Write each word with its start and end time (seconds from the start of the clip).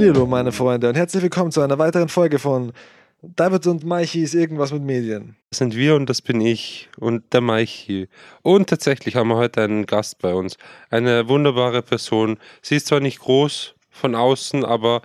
Hallo 0.00 0.24
meine 0.24 0.50
Freunde 0.50 0.88
und 0.88 0.94
herzlich 0.94 1.22
willkommen 1.22 1.52
zu 1.52 1.60
einer 1.60 1.78
weiteren 1.78 2.08
Folge 2.08 2.38
von 2.38 2.72
David 3.20 3.66
und 3.66 3.84
Maichi 3.84 4.22
ist 4.22 4.32
irgendwas 4.32 4.72
mit 4.72 4.82
Medien. 4.82 5.36
Das 5.50 5.58
sind 5.58 5.76
wir 5.76 5.94
und 5.94 6.08
das 6.08 6.22
bin 6.22 6.40
ich 6.40 6.88
und 6.96 7.34
der 7.34 7.42
Maichi. 7.42 8.08
Und 8.40 8.70
tatsächlich 8.70 9.16
haben 9.16 9.28
wir 9.28 9.36
heute 9.36 9.62
einen 9.62 9.84
Gast 9.84 10.18
bei 10.22 10.32
uns. 10.32 10.56
Eine 10.88 11.28
wunderbare 11.28 11.82
Person. 11.82 12.38
Sie 12.62 12.76
ist 12.76 12.86
zwar 12.86 13.00
nicht 13.00 13.18
groß 13.18 13.74
von 13.90 14.14
außen, 14.14 14.64
aber 14.64 15.02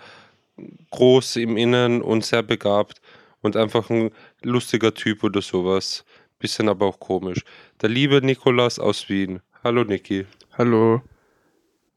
groß 0.91 1.35
im 1.35 1.57
Inneren 1.57 2.01
und 2.01 2.23
sehr 2.23 2.41
begabt 2.41 3.01
und 3.41 3.57
einfach 3.57 3.89
ein 3.89 4.11
lustiger 4.43 4.93
Typ 4.93 5.25
oder 5.25 5.41
sowas. 5.41 6.05
Bisschen 6.39 6.69
aber 6.69 6.85
auch 6.85 7.01
komisch. 7.01 7.43
Der 7.81 7.89
liebe 7.89 8.25
Nikolas 8.25 8.79
aus 8.79 9.09
Wien. 9.09 9.41
Hallo 9.61 9.83
Niki. 9.83 10.25
Hallo. 10.57 11.01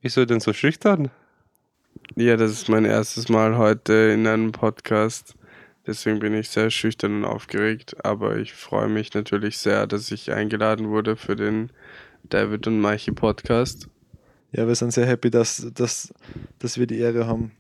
Wieso 0.00 0.24
denn 0.24 0.40
so 0.40 0.52
schüchtern? 0.52 1.12
Ja, 2.16 2.36
das 2.36 2.50
ist 2.52 2.68
mein 2.68 2.84
erstes 2.84 3.28
Mal 3.28 3.56
heute 3.56 3.92
in 3.92 4.26
einem 4.26 4.52
Podcast. 4.52 5.34
Deswegen 5.86 6.18
bin 6.18 6.34
ich 6.34 6.48
sehr 6.50 6.70
schüchtern 6.70 7.18
und 7.18 7.24
aufgeregt. 7.24 8.04
Aber 8.04 8.36
ich 8.36 8.52
freue 8.52 8.88
mich 8.88 9.14
natürlich 9.14 9.58
sehr, 9.58 9.86
dass 9.86 10.10
ich 10.10 10.32
eingeladen 10.32 10.88
wurde 10.88 11.16
für 11.16 11.36
den 11.36 11.70
David 12.24 12.66
und 12.66 12.80
Maichi 12.80 13.12
Podcast. 13.12 13.88
Ja, 14.52 14.66
wir 14.66 14.74
sind 14.74 14.92
sehr 14.92 15.06
happy, 15.06 15.30
dass, 15.30 15.70
dass, 15.74 16.12
dass 16.58 16.78
wir 16.78 16.86
die 16.86 16.98
Ehre 16.98 17.26
haben. 17.26 17.52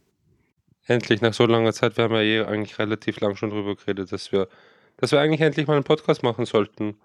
Endlich, 0.86 1.20
nach 1.20 1.34
so 1.34 1.44
langer 1.44 1.72
Zeit, 1.74 1.96
wir 1.98 2.04
haben 2.04 2.14
ja 2.14 2.22
eh 2.22 2.44
eigentlich 2.44 2.78
relativ 2.78 3.20
lang 3.20 3.36
schon 3.36 3.50
drüber 3.50 3.76
geredet, 3.76 4.10
dass 4.10 4.32
wir, 4.32 4.48
dass 4.96 5.12
wir 5.12 5.20
eigentlich 5.20 5.42
endlich 5.42 5.66
mal 5.66 5.74
einen 5.74 5.84
Podcast 5.84 6.22
machen 6.22 6.46
sollten. 6.46 6.96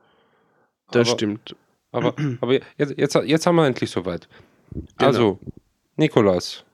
Das 0.91 1.07
Aber- 1.09 1.17
stimmt. 1.17 1.55
Aber, 1.91 2.15
aber 2.41 2.53
jetzt, 2.77 2.97
jetzt, 2.97 3.13
jetzt 3.15 3.45
haben 3.45 3.55
wir 3.55 3.67
endlich 3.67 3.91
soweit. 3.91 4.27
Genau. 4.71 4.87
Also, 4.97 5.39
Nikolas, 5.95 6.65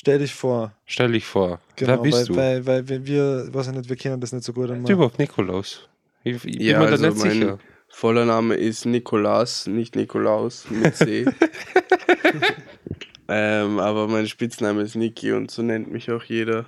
Stell 0.00 0.20
dich 0.20 0.32
vor. 0.32 0.70
stell 0.86 1.10
dich 1.10 1.26
vor. 1.26 1.58
Genau, 1.74 1.94
Wer 1.94 1.98
bist 2.02 2.36
weil, 2.36 2.60
du? 2.60 2.66
weil, 2.66 2.88
weil 2.88 2.88
wir, 2.88 3.06
wir, 3.06 3.52
weiß 3.54 3.66
ich 3.66 3.74
nicht, 3.74 3.88
wir 3.88 3.96
kennen 3.96 4.20
das 4.20 4.30
nicht 4.32 4.44
so 4.44 4.52
gut. 4.52 4.70
Immer. 4.70 4.88
überhaupt 4.88 5.18
Nikolaus? 5.18 5.88
Ich, 6.22 6.36
ich 6.36 6.42
bin 6.56 6.60
Ja, 6.60 6.78
mir 6.78 6.84
da 6.86 6.92
also 6.92 7.06
nicht 7.08 7.18
mein- 7.18 7.30
sicher. 7.32 7.58
Voller 7.88 8.24
Name 8.24 8.54
ist 8.54 8.86
Nikolas, 8.86 9.66
nicht 9.66 9.96
Nikolaus 9.96 10.66
mit 10.70 10.94
C. 10.94 11.24
ähm, 13.28 13.80
aber 13.80 14.06
mein 14.06 14.28
Spitzname 14.28 14.82
ist 14.82 14.94
Niki 14.94 15.32
und 15.32 15.50
so 15.50 15.62
nennt 15.62 15.90
mich 15.90 16.12
auch 16.12 16.22
jeder. 16.22 16.66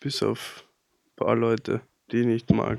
Bis 0.00 0.22
auf 0.22 0.64
ein 1.06 1.16
paar 1.26 1.36
Leute, 1.36 1.82
die 2.12 2.20
ich 2.20 2.26
nicht 2.26 2.50
mag. 2.50 2.78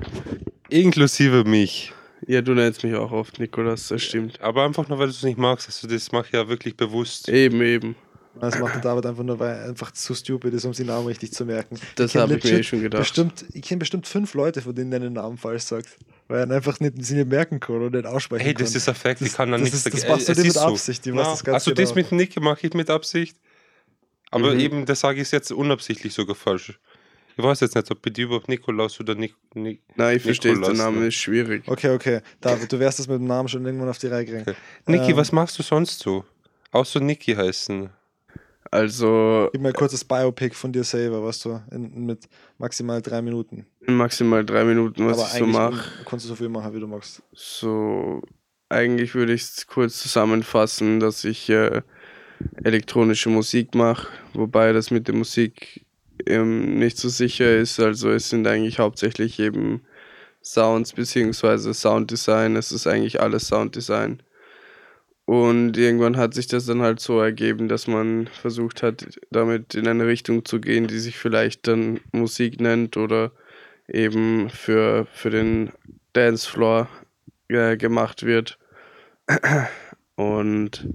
Inklusive 0.70 1.44
mich. 1.44 1.94
Ja, 2.26 2.42
du 2.42 2.56
nennst 2.56 2.84
mich 2.84 2.96
auch 2.96 3.12
oft 3.12 3.40
Nikolas, 3.40 3.90
das 3.90 4.02
stimmt. 4.02 4.42
Aber 4.42 4.66
einfach 4.66 4.90
nur, 4.90 4.98
weil 4.98 5.08
du 5.08 5.12
es 5.12 5.22
nicht 5.22 5.38
magst. 5.38 5.68
Also 5.68 5.88
das 5.88 6.12
mache 6.12 6.26
ich 6.28 6.34
ja 6.34 6.48
wirklich 6.48 6.76
bewusst. 6.76 7.30
Eben, 7.30 7.62
eben. 7.62 7.96
Das 8.42 8.60
macht 8.60 8.76
der 8.76 8.82
David 8.82 9.06
einfach 9.06 9.24
nur, 9.24 9.40
weil 9.40 9.56
er 9.56 9.66
einfach 9.70 9.92
zu 9.92 10.14
stupid 10.14 10.54
ist, 10.54 10.66
um 10.66 10.74
seinen 10.74 10.88
Namen 10.88 11.08
richtig 11.08 11.32
zu 11.32 11.46
merken. 11.46 11.80
Das 11.96 12.14
habe 12.16 12.36
ich 12.36 12.44
mir 12.44 12.60
eh 12.60 12.64
schon 12.64 12.82
gedacht. 12.82 13.02
Bestimmt, 13.02 13.46
ich 13.54 13.62
kenne 13.62 13.80
bestimmt 13.80 14.08
fünf 14.08 14.34
Leute, 14.34 14.62
von 14.62 14.76
denen 14.76 14.92
er 14.92 15.00
den 15.00 15.14
Namen 15.14 15.38
falsch 15.38 15.64
sagt. 15.64 15.88
Weil 16.28 16.40
er 16.40 16.46
ihn 16.48 16.52
einfach 16.52 16.80
nicht, 16.80 16.94
sie 17.06 17.16
nicht 17.16 17.30
merken 17.30 17.60
kann 17.60 17.76
oder 17.78 17.90
nicht 17.98 18.06
aussprechen 18.06 18.44
Hey, 18.44 18.54
kann. 18.54 18.64
das 18.66 18.76
ist 18.76 18.90
ein 18.90 18.96
Fact, 18.96 19.22
ich 19.22 19.28
Das- 19.30 19.38
kann 19.38 19.52
da 19.52 19.58
das 19.58 19.64
nichts 19.64 19.78
ist- 19.78 19.86
das 19.86 19.94
dagegen- 20.02 20.12
machst 20.14 20.28
du 20.30 20.34
dir 20.34 20.44
mit 20.44 20.54
so. 20.54 20.60
Absicht, 20.60 21.06
das 21.06 21.44
ganz 21.44 21.48
Also 21.56 21.72
das 21.72 21.94
genau. 21.94 21.96
mit 21.96 22.12
Nick 22.12 22.42
mache 22.42 22.68
ich 22.68 22.74
mit 22.74 22.90
Absicht. 22.90 23.38
Aber 24.32 24.54
Mhm. 24.54 24.60
eben, 24.60 24.86
das 24.86 25.00
sage 25.00 25.22
ich 25.22 25.32
jetzt 25.32 25.52
unabsichtlich 25.52 26.14
sogar 26.14 26.36
falsch. 26.36 26.78
Ich 27.38 27.44
weiß 27.44 27.60
jetzt 27.62 27.76
nicht, 27.76 27.92
ob 27.92 28.02
bei 28.02 28.10
dir 28.10 28.26
überhaupt 28.26 28.48
Nikolaus 28.50 29.00
oder 29.00 29.14
Nik... 29.16 29.36
Nik 29.54 29.82
Nein, 29.96 30.18
ich 30.18 30.24
verstehe, 30.24 30.58
der 30.60 30.74
Name 30.74 31.00
ne? 31.02 31.08
ist 31.08 31.16
schwierig. 31.16 31.64
Okay, 31.68 31.90
okay. 31.90 32.22
David, 32.42 32.72
du 32.72 32.80
wirst 32.80 33.00
das 33.00 33.08
mit 33.08 33.20
dem 33.20 33.28
Namen 33.28 33.48
schon 33.50 33.66
irgendwann 33.66 33.90
auf 33.90 33.98
die 33.98 34.08
Reihe 34.08 34.26
kriegen. 34.26 34.46
Niki, 34.88 35.12
Ähm. 35.12 35.18
was 35.18 35.32
machst 35.32 35.60
du 35.60 35.64
sonst 35.64 36.00
so? 36.00 36.24
Außer 36.72 37.00
Niki 37.02 37.34
heißen. 37.36 37.90
Also 38.72 39.50
Gib 39.54 39.62
mal 39.62 39.70
ein 39.70 39.74
kurzes 39.76 40.04
Biopic 40.04 40.56
von 40.56 40.72
dir 40.74 40.84
selber, 40.84 41.24
was 41.24 41.40
du 41.40 41.62
in, 41.72 42.06
mit 42.06 42.28
maximal 42.58 43.02
drei 43.02 43.22
Minuten. 43.22 43.66
maximal 43.88 44.44
drei 44.46 44.64
Minuten, 44.66 45.06
was 45.08 45.20
Aber 45.20 45.28
ich 45.28 45.38
so 45.40 45.46
mache. 45.46 45.84
kannst 46.06 46.26
du 46.26 46.30
so 46.30 46.36
viel 46.36 46.50
machen, 46.50 46.74
wie 46.74 46.80
du 46.80 46.88
magst. 46.88 47.22
So, 47.34 48.22
eigentlich 48.70 49.14
würde 49.16 49.34
ich 49.34 49.44
es 49.44 49.68
kurz 49.68 50.00
zusammenfassen, 50.02 51.00
dass 51.00 51.24
ich 51.24 51.50
äh, 51.50 51.82
elektronische 52.64 53.30
Musik 53.30 53.76
mache, 53.76 54.08
wobei 54.34 54.74
das 54.74 54.92
mit 54.92 55.08
der 55.08 55.16
Musik 55.16 55.86
ähm, 56.26 56.80
nicht 56.80 56.98
so 56.98 57.08
sicher 57.10 57.56
ist. 57.58 57.80
Also 57.80 58.10
es 58.12 58.30
sind 58.30 58.48
eigentlich 58.48 58.80
hauptsächlich 58.80 59.40
eben 59.40 59.82
Sounds 60.44 60.94
beziehungsweise 60.94 61.74
Sounddesign. 61.74 62.56
Es 62.56 62.72
ist 62.72 62.88
eigentlich 62.88 63.22
alles 63.22 63.48
Sounddesign. 63.48 64.22
Und 65.26 65.76
irgendwann 65.76 66.18
hat 66.18 66.36
sich 66.36 66.46
das 66.48 66.68
dann 66.68 66.82
halt 66.82 67.00
so 67.00 67.20
ergeben, 67.20 67.68
dass 67.68 67.88
man 67.88 68.28
versucht 68.28 68.84
hat, 68.84 69.20
damit 69.32 69.74
in 69.74 69.88
eine 69.88 70.06
Richtung 70.06 70.46
zu 70.46 70.62
gehen, 70.62 70.88
die 70.88 71.00
sich 71.00 71.18
vielleicht 71.18 71.68
dann 71.68 72.00
Musik 72.12 72.62
nennt 72.62 72.96
oder 72.96 73.32
eben 73.88 74.50
für, 74.50 75.08
für 75.14 75.32
den 75.32 75.72
Dancefloor 76.14 76.88
äh, 77.48 77.76
gemacht 77.76 78.24
wird. 78.24 78.60
Und 80.16 80.88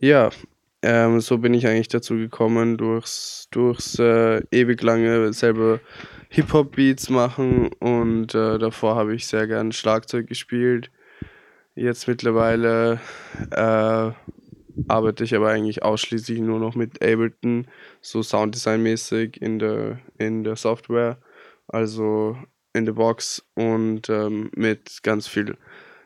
ja, 0.00 0.30
ähm, 0.82 1.20
so 1.20 1.38
bin 1.38 1.54
ich 1.54 1.66
eigentlich 1.66 1.88
dazu 1.88 2.14
gekommen, 2.14 2.76
durchs, 2.76 3.48
durchs 3.50 3.98
äh, 3.98 4.42
ewig 4.50 4.82
lange 4.82 5.32
selber 5.32 5.80
Hip-Hop-Beats 6.28 7.08
machen 7.08 7.70
und 7.80 8.34
äh, 8.34 8.58
davor 8.58 8.96
habe 8.96 9.14
ich 9.14 9.26
sehr 9.26 9.46
gern 9.46 9.72
Schlagzeug 9.72 10.26
gespielt. 10.26 10.90
Jetzt 11.76 12.08
mittlerweile 12.08 13.00
äh, 13.50 14.10
arbeite 14.88 15.24
ich 15.24 15.34
aber 15.34 15.50
eigentlich 15.50 15.82
ausschließlich 15.82 16.40
nur 16.40 16.58
noch 16.58 16.74
mit 16.74 17.02
Ableton, 17.02 17.66
so 18.00 18.20
Sounddesign-mäßig 18.20 19.36
in 19.40 19.58
der, 19.58 19.98
in 20.18 20.42
der 20.42 20.56
Software, 20.56 21.18
also 21.68 22.36
in 22.72 22.86
der 22.86 22.94
Box 22.94 23.44
und 23.54 24.08
ähm, 24.08 24.50
mit 24.54 25.02
ganz 25.02 25.28
viel 25.28 25.56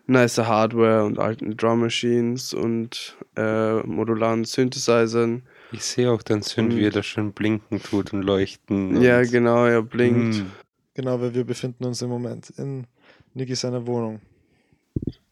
nice 0.06 0.38
Hardware 0.38 1.04
und 1.04 1.20
alten 1.20 1.56
Drum 1.56 1.80
Machines 1.80 2.52
und 2.52 3.16
äh, 3.36 3.80
modularen 3.84 4.44
Synthesizern. 4.44 5.42
Ich 5.70 5.84
sehe 5.84 6.10
auch 6.10 6.22
dein 6.22 6.42
Sünd, 6.42 6.76
wie 6.76 6.84
er 6.84 6.90
da 6.90 7.04
schön 7.04 7.32
blinken 7.32 7.80
tut 7.80 8.12
und 8.12 8.22
leuchten. 8.22 9.00
Ja, 9.00 9.20
und 9.20 9.30
genau, 9.30 9.66
er 9.66 9.82
blinkt. 9.82 10.38
Mm. 10.38 10.46
Genau, 10.94 11.20
weil 11.20 11.32
wir 11.32 11.44
befinden 11.44 11.84
uns 11.84 12.02
im 12.02 12.08
Moment 12.08 12.50
in 12.58 12.88
Niki 13.34 13.54
seiner 13.54 13.86
Wohnung. 13.86 14.20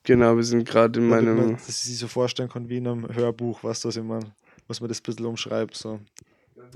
Genau, 0.08 0.34
wir 0.36 0.42
sind 0.42 0.66
gerade 0.66 0.98
in 1.00 1.10
Damit 1.10 1.24
man 1.26 1.36
meinem. 1.36 1.56
das 1.56 1.82
sich 1.82 1.98
so 1.98 2.08
vorstellen 2.08 2.48
kann 2.48 2.69
wie 2.70 2.78
in 2.78 2.86
einem 2.88 3.14
Hörbuch, 3.14 3.58
was 3.62 3.80
das 3.82 3.96
immer, 3.96 4.20
muss 4.66 4.80
man 4.80 4.88
das 4.88 5.00
ein 5.00 5.02
bisschen 5.04 5.26
umschreibt. 5.26 5.76
So. 5.76 6.00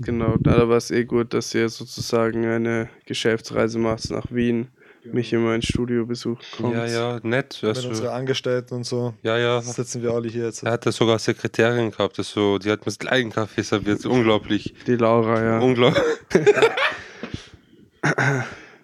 Genau, 0.01 0.35
na, 0.43 0.53
da 0.57 0.69
war 0.69 0.77
es 0.77 0.91
eh 0.91 1.03
gut, 1.03 1.33
dass 1.33 1.53
ihr 1.55 1.67
sozusagen 1.69 2.45
eine 2.45 2.89
Geschäftsreise 3.07 3.79
macht 3.79 4.11
nach 4.11 4.27
Wien, 4.29 4.67
mich 5.11 5.33
in 5.33 5.43
mein 5.43 5.63
Studio 5.63 6.05
besuchen 6.05 6.39
kommt. 6.55 6.75
Ja, 6.75 6.85
ja, 6.85 7.19
nett. 7.23 7.59
Mit 7.63 7.75
Also, 7.75 7.89
unseren 7.89 8.09
Angestellten 8.09 8.75
und 8.75 8.85
so 8.85 9.15
ja, 9.23 9.37
ja. 9.39 9.61
sitzen 9.63 10.03
wir 10.03 10.11
alle 10.11 10.29
hier 10.29 10.45
jetzt. 10.45 10.61
Er 10.63 10.71
hatte 10.73 10.91
sogar 10.91 11.17
Sekretärin 11.17 11.89
gehabt, 11.89 12.19
also, 12.19 12.59
die 12.59 12.69
hat 12.71 12.81
mir 12.81 12.85
das 12.85 12.99
gleichen 12.99 13.31
Kaffee 13.31 13.63
serviert. 13.63 14.05
Unglaublich. 14.05 14.75
Die 14.85 14.95
Laura, 14.95 15.43
ja. 15.43 15.59
Unglaublich. 15.59 16.03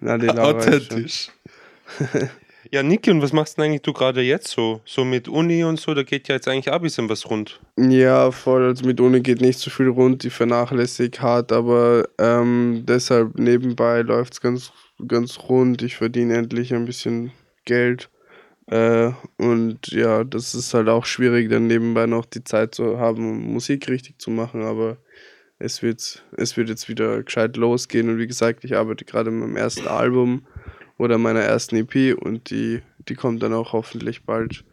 Na, 0.00 0.18
die 0.18 0.26
Laura 0.38 0.58
ist 0.58 0.64
schon- 0.64 0.74
Authentisch. 0.74 1.30
ja, 2.72 2.82
Niki, 2.82 3.10
und 3.10 3.20
was 3.20 3.32
machst 3.32 3.58
denn 3.58 3.64
eigentlich 3.64 3.82
du 3.82 3.92
gerade 3.92 4.22
jetzt 4.22 4.48
so? 4.48 4.80
So 4.84 5.04
mit 5.04 5.28
Uni 5.28 5.64
und 5.64 5.80
so, 5.80 5.92
da 5.92 6.02
geht 6.02 6.28
ja 6.28 6.36
jetzt 6.36 6.46
eigentlich 6.46 6.70
auch 6.70 6.76
ein 6.76 6.82
bisschen 6.82 7.08
was 7.08 7.28
rund. 7.28 7.60
Ja, 7.76 8.30
voll. 8.30 8.64
Also 8.64 8.86
mit 8.86 9.00
Uni 9.00 9.20
geht 9.20 9.40
nicht 9.40 9.58
so 9.58 9.70
viel 9.70 9.88
rund, 9.88 10.22
die 10.22 10.30
vernachlässigt 10.30 11.20
hart, 11.20 11.50
aber 11.50 12.08
ähm, 12.18 12.84
deshalb 12.86 13.38
nebenbei 13.38 14.02
läuft 14.02 14.34
es 14.34 14.40
ganz, 14.40 14.72
ganz 15.08 15.38
rund. 15.48 15.82
Ich 15.82 15.96
verdiene 15.96 16.34
endlich 16.34 16.72
ein 16.72 16.84
bisschen 16.84 17.32
Geld. 17.64 18.08
Äh, 18.66 19.10
und 19.36 19.88
ja, 19.88 20.22
das 20.22 20.54
ist 20.54 20.72
halt 20.72 20.88
auch 20.88 21.04
schwierig, 21.04 21.50
dann 21.50 21.66
nebenbei 21.66 22.06
noch 22.06 22.24
die 22.24 22.44
Zeit 22.44 22.76
zu 22.76 22.98
haben, 22.98 23.52
Musik 23.52 23.88
richtig 23.88 24.20
zu 24.20 24.30
machen, 24.30 24.62
aber 24.62 24.96
es 25.58 25.82
wird, 25.82 26.24
es 26.36 26.56
wird 26.56 26.68
jetzt 26.68 26.88
wieder 26.88 27.22
gescheit 27.22 27.56
losgehen. 27.56 28.08
Und 28.08 28.18
wie 28.18 28.26
gesagt, 28.28 28.64
ich 28.64 28.76
arbeite 28.76 29.04
gerade 29.04 29.30
an 29.30 29.40
meinem 29.40 29.56
ersten 29.56 29.88
Album 29.88 30.46
oder 31.00 31.18
meiner 31.18 31.40
ersten 31.40 31.76
EP 31.76 32.14
und 32.16 32.50
die, 32.50 32.82
die 33.08 33.14
kommt 33.14 33.42
dann 33.42 33.52
auch 33.54 33.72
hoffentlich 33.72 34.24
bald 34.24 34.64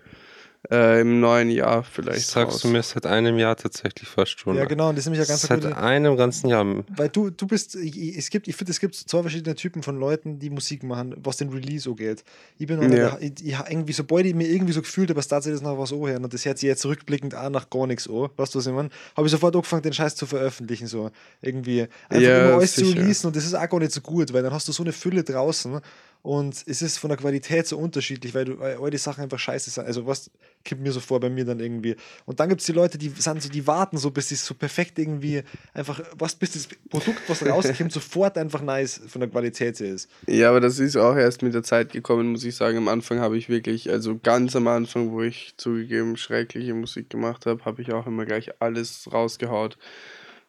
äh, 0.72 1.00
im 1.00 1.22
neuen 1.22 1.50
Jahr 1.50 1.84
vielleicht. 1.84 2.18
Das 2.18 2.32
sagst 2.32 2.56
raus. 2.56 2.62
du 2.64 2.68
mir 2.70 2.84
seit 2.84 3.06
einem 3.06 3.38
Jahr 3.38 3.56
tatsächlich 3.56 4.10
fast 4.10 4.38
schon. 4.40 4.58
Ja, 4.58 4.66
genau, 4.66 4.90
und 4.90 4.96
das 4.98 5.04
ist 5.04 5.10
nämlich 5.12 5.26
ja 5.26 5.32
ganz 5.32 5.42
Seit 5.44 5.62
gute, 5.62 5.78
einem 5.78 6.18
ganzen 6.18 6.50
Jahr. 6.50 6.66
Weil 6.98 7.08
du, 7.08 7.30
du 7.30 7.48
bist, 7.48 7.76
ich, 7.76 8.18
es 8.18 8.30
gibt, 8.30 8.50
ich 8.50 8.56
finde, 8.58 8.72
es 8.72 8.80
gibt 8.82 8.96
so 8.96 9.06
zwei 9.06 9.22
verschiedene 9.22 9.56
Typen 9.56 9.82
von 9.84 9.98
Leuten, 9.98 10.40
die 10.40 10.50
Musik 10.50 10.84
machen, 10.84 11.16
was 11.24 11.38
den 11.38 11.50
Release 11.50 11.90
angeht. 11.90 12.24
Ich 12.58 12.68
bin 12.68 12.80
einer, 12.82 12.98
Ja. 12.98 13.10
der, 13.12 13.22
ich, 13.22 13.46
ich, 13.46 13.56
irgendwie, 13.70 13.94
sobald 13.94 14.26
ich 14.26 14.36
mir 14.36 14.48
irgendwie 14.50 14.74
so 14.74 14.82
gefühlt 14.82 15.10
habe, 15.10 15.18
dass 15.20 15.30
tatsächlich 15.30 15.62
noch 15.62 15.78
was 15.78 15.94
anhören 15.94 16.24
und 16.26 16.34
das 16.34 16.44
hört 16.44 16.58
sich 16.58 16.68
jetzt 16.68 16.86
rückblickend 16.86 17.34
auch 17.36 17.50
nach 17.50 17.70
gar 17.70 17.88
nichts 17.88 18.10
an, 18.10 18.28
weißt 18.36 18.54
du, 18.56 18.60
was 18.60 18.68
ich 18.68 18.74
meine? 18.74 18.90
Habe 19.16 19.28
ich 19.28 19.32
sofort 19.32 19.56
angefangen, 19.56 19.84
den 19.84 19.94
Scheiß 19.94 20.16
zu 20.16 20.26
veröffentlichen, 20.26 20.88
so 20.88 21.12
irgendwie. 21.42 21.84
Einfach 22.10 22.22
Ja, 22.28 22.46
immer 22.46 22.56
alles 22.58 22.74
zu 22.74 22.84
sicher. 22.84 23.00
releasen 23.00 23.28
und 23.28 23.36
das 23.38 23.46
ist 23.46 23.54
auch 23.54 23.70
gar 23.70 23.80
nicht 23.80 23.94
so 23.94 24.02
gut, 24.02 24.34
weil 24.34 24.44
dann 24.44 24.52
hast 24.52 24.68
du 24.68 24.74
so 24.74 24.84
eine 24.84 24.92
Fülle 24.92 25.24
draußen 25.24 25.80
Und 26.28 26.62
es 26.68 26.82
ist 26.82 26.98
von 26.98 27.08
der 27.08 27.18
Qualität 27.18 27.68
so 27.68 27.78
unterschiedlich, 27.78 28.36
weil, 28.36 28.44
du, 28.44 28.60
weil 28.60 28.76
all 28.76 28.90
die 28.90 28.98
Sachen 28.98 29.24
einfach 29.24 29.40
scheiße 29.40 29.70
sind. 29.70 29.86
Also 29.86 30.06
was 30.06 30.30
kommt 30.68 30.82
mir 30.82 30.92
so 30.92 31.00
vor 31.00 31.22
bei 31.22 31.30
mir 31.30 31.46
dann 31.46 31.62
irgendwie. 31.62 31.96
Und 32.26 32.42
dann 32.42 32.50
gibt 32.50 32.60
es 32.60 32.68
die 32.68 32.74
Leute, 32.74 32.98
die 32.98 33.08
sind 33.08 33.42
so, 33.42 33.48
die 33.48 33.66
warten 33.66 33.98
so, 33.98 34.12
bis 34.12 34.32
es 34.32 34.46
so 34.46 34.54
perfekt 34.54 35.00
irgendwie 35.00 35.42
einfach, 35.74 36.02
was 36.18 36.36
bis 36.36 36.52
das 36.52 36.68
Produkt, 36.90 37.22
was 37.30 37.46
rauskommt, 37.46 37.92
sofort 37.94 38.38
einfach 38.38 38.62
nice 38.62 39.00
von 39.08 39.22
der 39.22 39.30
Qualität 39.30 39.80
her 39.80 39.94
ist. 39.94 40.10
Ja, 40.28 40.50
aber 40.50 40.60
das 40.60 40.80
ist 40.80 40.98
auch 40.98 41.16
erst 41.16 41.44
mit 41.44 41.54
der 41.54 41.64
Zeit 41.64 41.94
gekommen, 41.94 42.34
muss 42.34 42.44
ich 42.44 42.58
sagen. 42.58 42.78
Am 42.78 42.90
Anfang 42.90 43.22
habe 43.22 43.38
ich 43.38 43.48
wirklich, 43.48 43.90
also 43.90 44.20
ganz 44.22 44.54
am 44.54 44.68
Anfang, 44.68 45.14
wo 45.14 45.22
ich 45.22 45.54
zugegeben 45.56 46.18
schreckliche 46.18 46.74
Musik 46.74 47.10
gemacht 47.10 47.46
habe, 47.46 47.64
habe 47.64 47.82
ich 47.82 47.94
auch 47.94 48.06
immer 48.06 48.26
gleich 48.26 48.52
alles 48.60 49.08
rausgehaut 49.14 49.78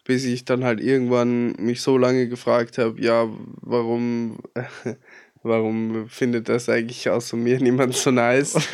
bis 0.08 0.24
ich 0.24 0.46
dann 0.46 0.64
halt 0.64 0.80
irgendwann 0.80 1.52
mich 1.58 1.82
so 1.82 1.98
lange 1.98 2.28
gefragt 2.28 2.78
habe, 2.78 2.98
ja, 2.98 3.28
warum 3.60 4.38
warum 5.48 6.08
findet 6.08 6.48
das 6.48 6.68
eigentlich 6.68 7.08
außer 7.08 7.36
mir 7.36 7.58
niemand 7.60 7.94
so 7.94 8.10
nice? 8.10 8.68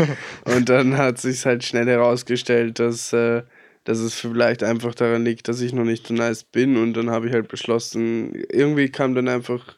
Und 0.45 0.69
dann 0.69 0.97
hat 0.99 1.19
sich 1.19 1.47
halt 1.47 1.65
schnell 1.65 1.87
herausgestellt, 1.87 2.79
dass, 2.79 3.13
äh, 3.13 3.43
dass 3.85 3.99
es 3.99 4.15
vielleicht 4.15 4.63
einfach 4.63 4.95
daran 4.95 5.25
liegt, 5.25 5.49
dass 5.49 5.61
ich 5.61 5.73
noch 5.73 5.85
nicht 5.85 6.07
so 6.07 6.15
nice 6.15 6.45
bin. 6.45 6.77
Und 6.77 6.95
dann 6.95 7.11
habe 7.11 7.29
ich 7.29 7.33
halt 7.33 7.49
beschlossen, 7.49 8.35
irgendwie 8.51 8.89
kam 8.89 9.15
dann 9.15 9.29
einfach 9.29 9.77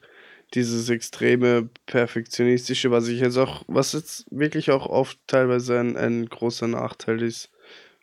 dieses 0.54 0.88
extreme 0.88 1.68
Perfektionistische, 1.86 2.90
was 2.90 3.08
ich 3.08 3.20
jetzt 3.20 3.36
auch, 3.36 3.64
was 3.66 3.92
jetzt 3.92 4.26
wirklich 4.30 4.70
auch 4.70 4.86
oft 4.86 5.18
teilweise 5.26 5.78
ein, 5.78 5.96
ein 5.96 6.26
großer 6.26 6.68
Nachteil 6.68 7.22
ist, 7.22 7.50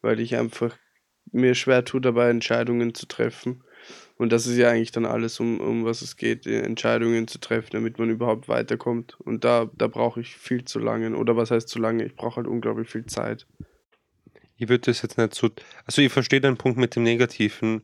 weil 0.01 0.19
ich 0.19 0.35
einfach 0.35 0.77
mir 1.31 1.55
schwer 1.55 1.83
tue, 1.85 2.01
dabei 2.01 2.29
Entscheidungen 2.29 2.93
zu 2.93 3.07
treffen. 3.07 3.62
Und 4.17 4.31
das 4.31 4.45
ist 4.45 4.57
ja 4.57 4.69
eigentlich 4.69 4.91
dann 4.91 5.05
alles, 5.05 5.39
um, 5.39 5.59
um 5.59 5.85
was 5.85 6.01
es 6.01 6.17
geht, 6.17 6.45
Entscheidungen 6.45 7.27
zu 7.27 7.39
treffen, 7.39 7.71
damit 7.71 7.97
man 7.97 8.09
überhaupt 8.09 8.47
weiterkommt. 8.47 9.19
Und 9.19 9.43
da, 9.43 9.69
da 9.73 9.87
brauche 9.87 10.21
ich 10.21 10.35
viel 10.35 10.65
zu 10.65 10.79
lange. 10.79 11.15
Oder 11.15 11.35
was 11.35 11.51
heißt 11.51 11.67
zu 11.67 11.79
lange? 11.79 12.05
Ich 12.05 12.15
brauche 12.15 12.37
halt 12.37 12.47
unglaublich 12.47 12.89
viel 12.89 13.05
Zeit. 13.05 13.47
Ich 14.57 14.69
würde 14.69 14.91
das 14.91 15.01
jetzt 15.01 15.17
nicht 15.17 15.33
so. 15.33 15.49
Also, 15.85 16.01
ich 16.01 16.11
verstehe 16.11 16.41
den 16.41 16.57
Punkt 16.57 16.77
mit 16.77 16.95
dem 16.95 17.03
Negativen, 17.03 17.81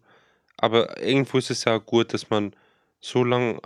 aber 0.56 1.02
irgendwo 1.02 1.40
ist 1.40 1.50
es 1.50 1.66
ja 1.66 1.78
gut, 1.78 2.14
dass 2.14 2.30
man 2.30 2.56
so 3.00 3.24
lange 3.24 3.60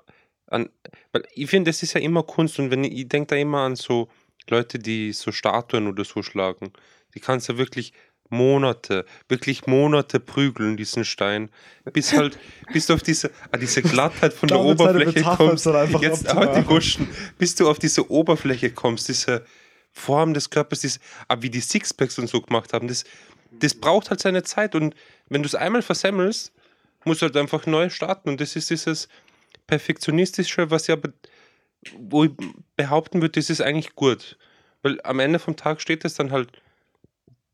an. 0.47 0.69
Weil 1.11 1.23
ich 1.33 1.49
finde, 1.49 1.69
das 1.69 1.83
ist 1.83 1.93
ja 1.93 2.01
immer 2.01 2.23
Kunst 2.23 2.59
und 2.59 2.71
wenn 2.71 2.85
ich, 2.85 2.93
ich 2.93 3.07
denke 3.09 3.27
da 3.27 3.35
immer 3.35 3.59
an 3.59 3.75
so 3.75 4.09
Leute, 4.49 4.79
die 4.79 5.13
so 5.13 5.31
Statuen 5.31 5.87
oder 5.87 6.03
so 6.05 6.21
schlagen. 6.23 6.73
Die 7.13 7.19
kannst 7.19 7.49
du 7.49 7.57
wirklich 7.57 7.93
Monate, 8.33 9.05
wirklich 9.29 9.65
Monate 9.67 10.19
prügeln, 10.19 10.75
diesen 10.75 11.05
Stein, 11.05 11.49
bis 11.93 12.13
halt, 12.13 12.37
bis 12.73 12.87
du 12.87 12.95
auf 12.95 13.03
diese, 13.03 13.31
ah, 13.51 13.57
diese 13.57 13.81
Glattheit 13.81 14.33
von 14.33 14.49
der 14.49 14.59
Oberfläche 14.59 15.21
kommst. 15.23 15.65
Jetzt 16.01 16.33
halt 16.33 16.57
die 16.57 16.63
Guschen, 16.63 17.07
bis 17.37 17.55
du 17.55 17.69
auf 17.69 17.79
diese 17.79 18.09
Oberfläche 18.11 18.71
kommst, 18.71 19.07
diese 19.07 19.45
Form 19.91 20.33
des 20.33 20.49
Körpers, 20.49 20.81
diese, 20.81 20.99
ah, 21.27 21.37
wie 21.39 21.49
die 21.49 21.61
Sixpacks 21.61 22.19
und 22.19 22.27
so 22.27 22.41
gemacht 22.41 22.73
haben, 22.73 22.87
das, 22.87 23.05
das 23.51 23.75
braucht 23.75 24.09
halt 24.09 24.19
seine 24.19 24.43
Zeit 24.43 24.75
und 24.75 24.95
wenn 25.29 25.43
du 25.43 25.47
es 25.47 25.55
einmal 25.55 25.81
versemmelst, 25.81 26.51
musst 27.05 27.21
du 27.21 27.27
halt 27.27 27.37
einfach 27.37 27.65
neu 27.65 27.89
starten 27.89 28.29
und 28.29 28.41
das 28.41 28.55
ist 28.55 28.69
dieses 28.69 29.07
Perfektionistische, 29.67 30.71
was 30.71 30.87
ja, 30.87 30.97
wo 31.97 32.25
ich 32.25 32.31
behaupten 32.75 33.21
würde, 33.21 33.39
das 33.39 33.49
ist 33.49 33.61
eigentlich 33.61 33.95
gut. 33.95 34.37
Weil 34.81 34.99
am 35.03 35.19
Ende 35.19 35.39
vom 35.39 35.55
Tag 35.55 35.79
steht 35.81 36.03
es 36.05 36.15
dann 36.15 36.31
halt 36.31 36.49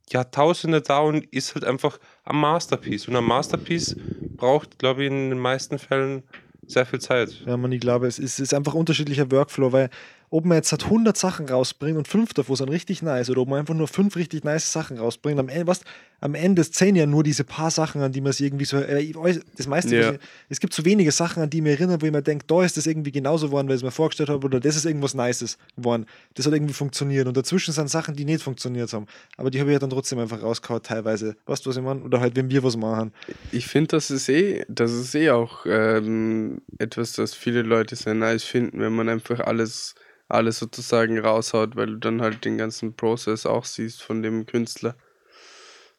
Jahrtausende 0.10 0.82
da 0.82 1.00
und 1.00 1.26
ist 1.34 1.56
halt 1.56 1.66
einfach 1.66 2.00
ein 2.24 2.36
Masterpiece. 2.36 3.08
Und 3.08 3.16
ein 3.16 3.24
Masterpiece 3.24 3.96
braucht, 4.36 4.80
glaube 4.80 5.04
ich, 5.04 5.12
in 5.12 5.30
den 5.30 5.40
meisten 5.40 5.80
Fällen 5.80 6.24
sehr 6.68 6.86
viel 6.86 7.00
Zeit. 7.00 7.44
Ja, 7.46 7.58
man, 7.58 7.72
ich 7.72 7.82
glaube, 7.82 8.08
es 8.08 8.20
ist, 8.20 8.40
ist 8.40 8.54
einfach 8.54 8.74
unterschiedlicher 8.74 9.32
Workflow, 9.32 9.72
weil 9.72 9.90
ob 10.32 10.46
man 10.46 10.58
jetzt 10.58 10.72
halt 10.72 10.84
100 10.84 11.18
Sachen 11.18 11.48
rausbringt 11.48 11.98
und 11.98 12.08
fünf 12.08 12.34
davon 12.34 12.56
sind 12.56 12.70
richtig 12.70 13.02
nice 13.02 13.30
oder 13.30 13.42
ob 13.42 13.50
man 13.50 13.60
einfach 13.60 13.74
nur 13.74 13.88
fünf 13.88 14.16
richtig 14.16 14.44
nice 14.44 14.72
Sachen 14.72 14.98
rausbringt. 14.98 15.40
Am 15.40 15.50
Ende, 15.50 15.68
was, 15.68 15.82
am 16.22 16.36
Ende 16.36 16.70
zählen 16.70 16.96
ja 16.96 17.06
nur 17.06 17.24
diese 17.24 17.44
paar 17.44 17.72
Sachen, 17.72 18.02
an 18.02 18.12
die 18.12 18.22
man 18.22 18.34
sich 18.34 18.46
irgendwie 18.46 18.66
so. 18.66 18.78
Äh, 18.78 19.12
das 19.58 19.68
meiste, 19.68 19.96
ja. 19.96 20.12
ich, 20.12 20.20
es 20.50 20.60
gibt 20.60 20.74
so 20.74 20.86
wenige 20.86 21.12
Sachen, 21.12 21.42
an 21.42 21.50
die 21.50 21.62
mir 21.62 21.72
erinnern, 21.72 22.02
wo 22.02 22.06
ich 22.06 22.12
mir 22.12 22.22
denke, 22.22 22.46
da 22.48 22.64
ist 22.64 22.78
das 22.78 22.86
irgendwie 22.86 23.12
genauso 23.12 23.48
geworden, 23.48 23.68
weil 23.68 23.76
ich 23.76 23.80
es 23.80 23.84
mir 23.84 23.92
vorgestellt 23.92 24.30
habe, 24.30 24.46
oder 24.46 24.60
das 24.60 24.76
ist 24.76 24.86
irgendwas 24.86 25.16
Nices 25.16 25.58
geworden. 25.76 26.06
Das 26.36 26.46
hat 26.46 26.54
irgendwie 26.54 26.74
funktioniert. 26.74 27.28
Und 27.28 27.36
dazwischen 27.36 27.74
sind 27.74 27.90
Sachen, 27.90 28.16
die 28.16 28.26
nicht 28.26 28.44
funktioniert 28.44 28.92
haben. 28.94 29.08
Aber 29.38 29.50
die 29.50 29.60
habe 29.60 29.72
ich 29.72 29.74
ja 29.74 29.80
dann 29.80 29.90
trotzdem 29.90 30.20
einfach 30.20 30.42
rausgehauen, 30.44 30.84
teilweise. 30.84 31.36
Weißt 31.46 31.66
du, 31.66 31.70
was 31.70 31.78
ich 31.78 31.84
meine? 31.84 32.02
Oder 32.02 32.20
halt, 32.20 32.36
wenn 32.36 32.52
wir 32.52 32.64
was 32.64 32.78
machen. 32.78 33.14
Ich 33.52 33.68
finde, 33.68 33.88
das 33.88 34.12
ist 34.12 34.30
eh, 34.30 34.66
das 34.68 34.92
ist 34.92 35.16
eh 35.16 35.32
auch 35.32 35.66
ähm, 35.66 36.62
etwas, 36.78 37.14
das 37.14 37.34
viele 37.34 37.64
Leute 37.64 37.96
sehr 37.96 38.14
nice 38.14 38.44
finden, 38.44 38.80
wenn 38.80 38.94
man 38.94 39.10
einfach 39.10 39.40
alles 39.40 39.96
alles 40.30 40.60
sozusagen 40.60 41.20
raushaut, 41.20 41.76
weil 41.76 41.88
du 41.88 41.96
dann 41.98 42.22
halt 42.22 42.46
den 42.46 42.58
ganzen 42.58 42.96
Prozess 42.96 43.46
auch 43.46 43.66
siehst 43.66 44.02
von 44.02 44.22
dem 44.22 44.46
Künstler. 44.46 44.96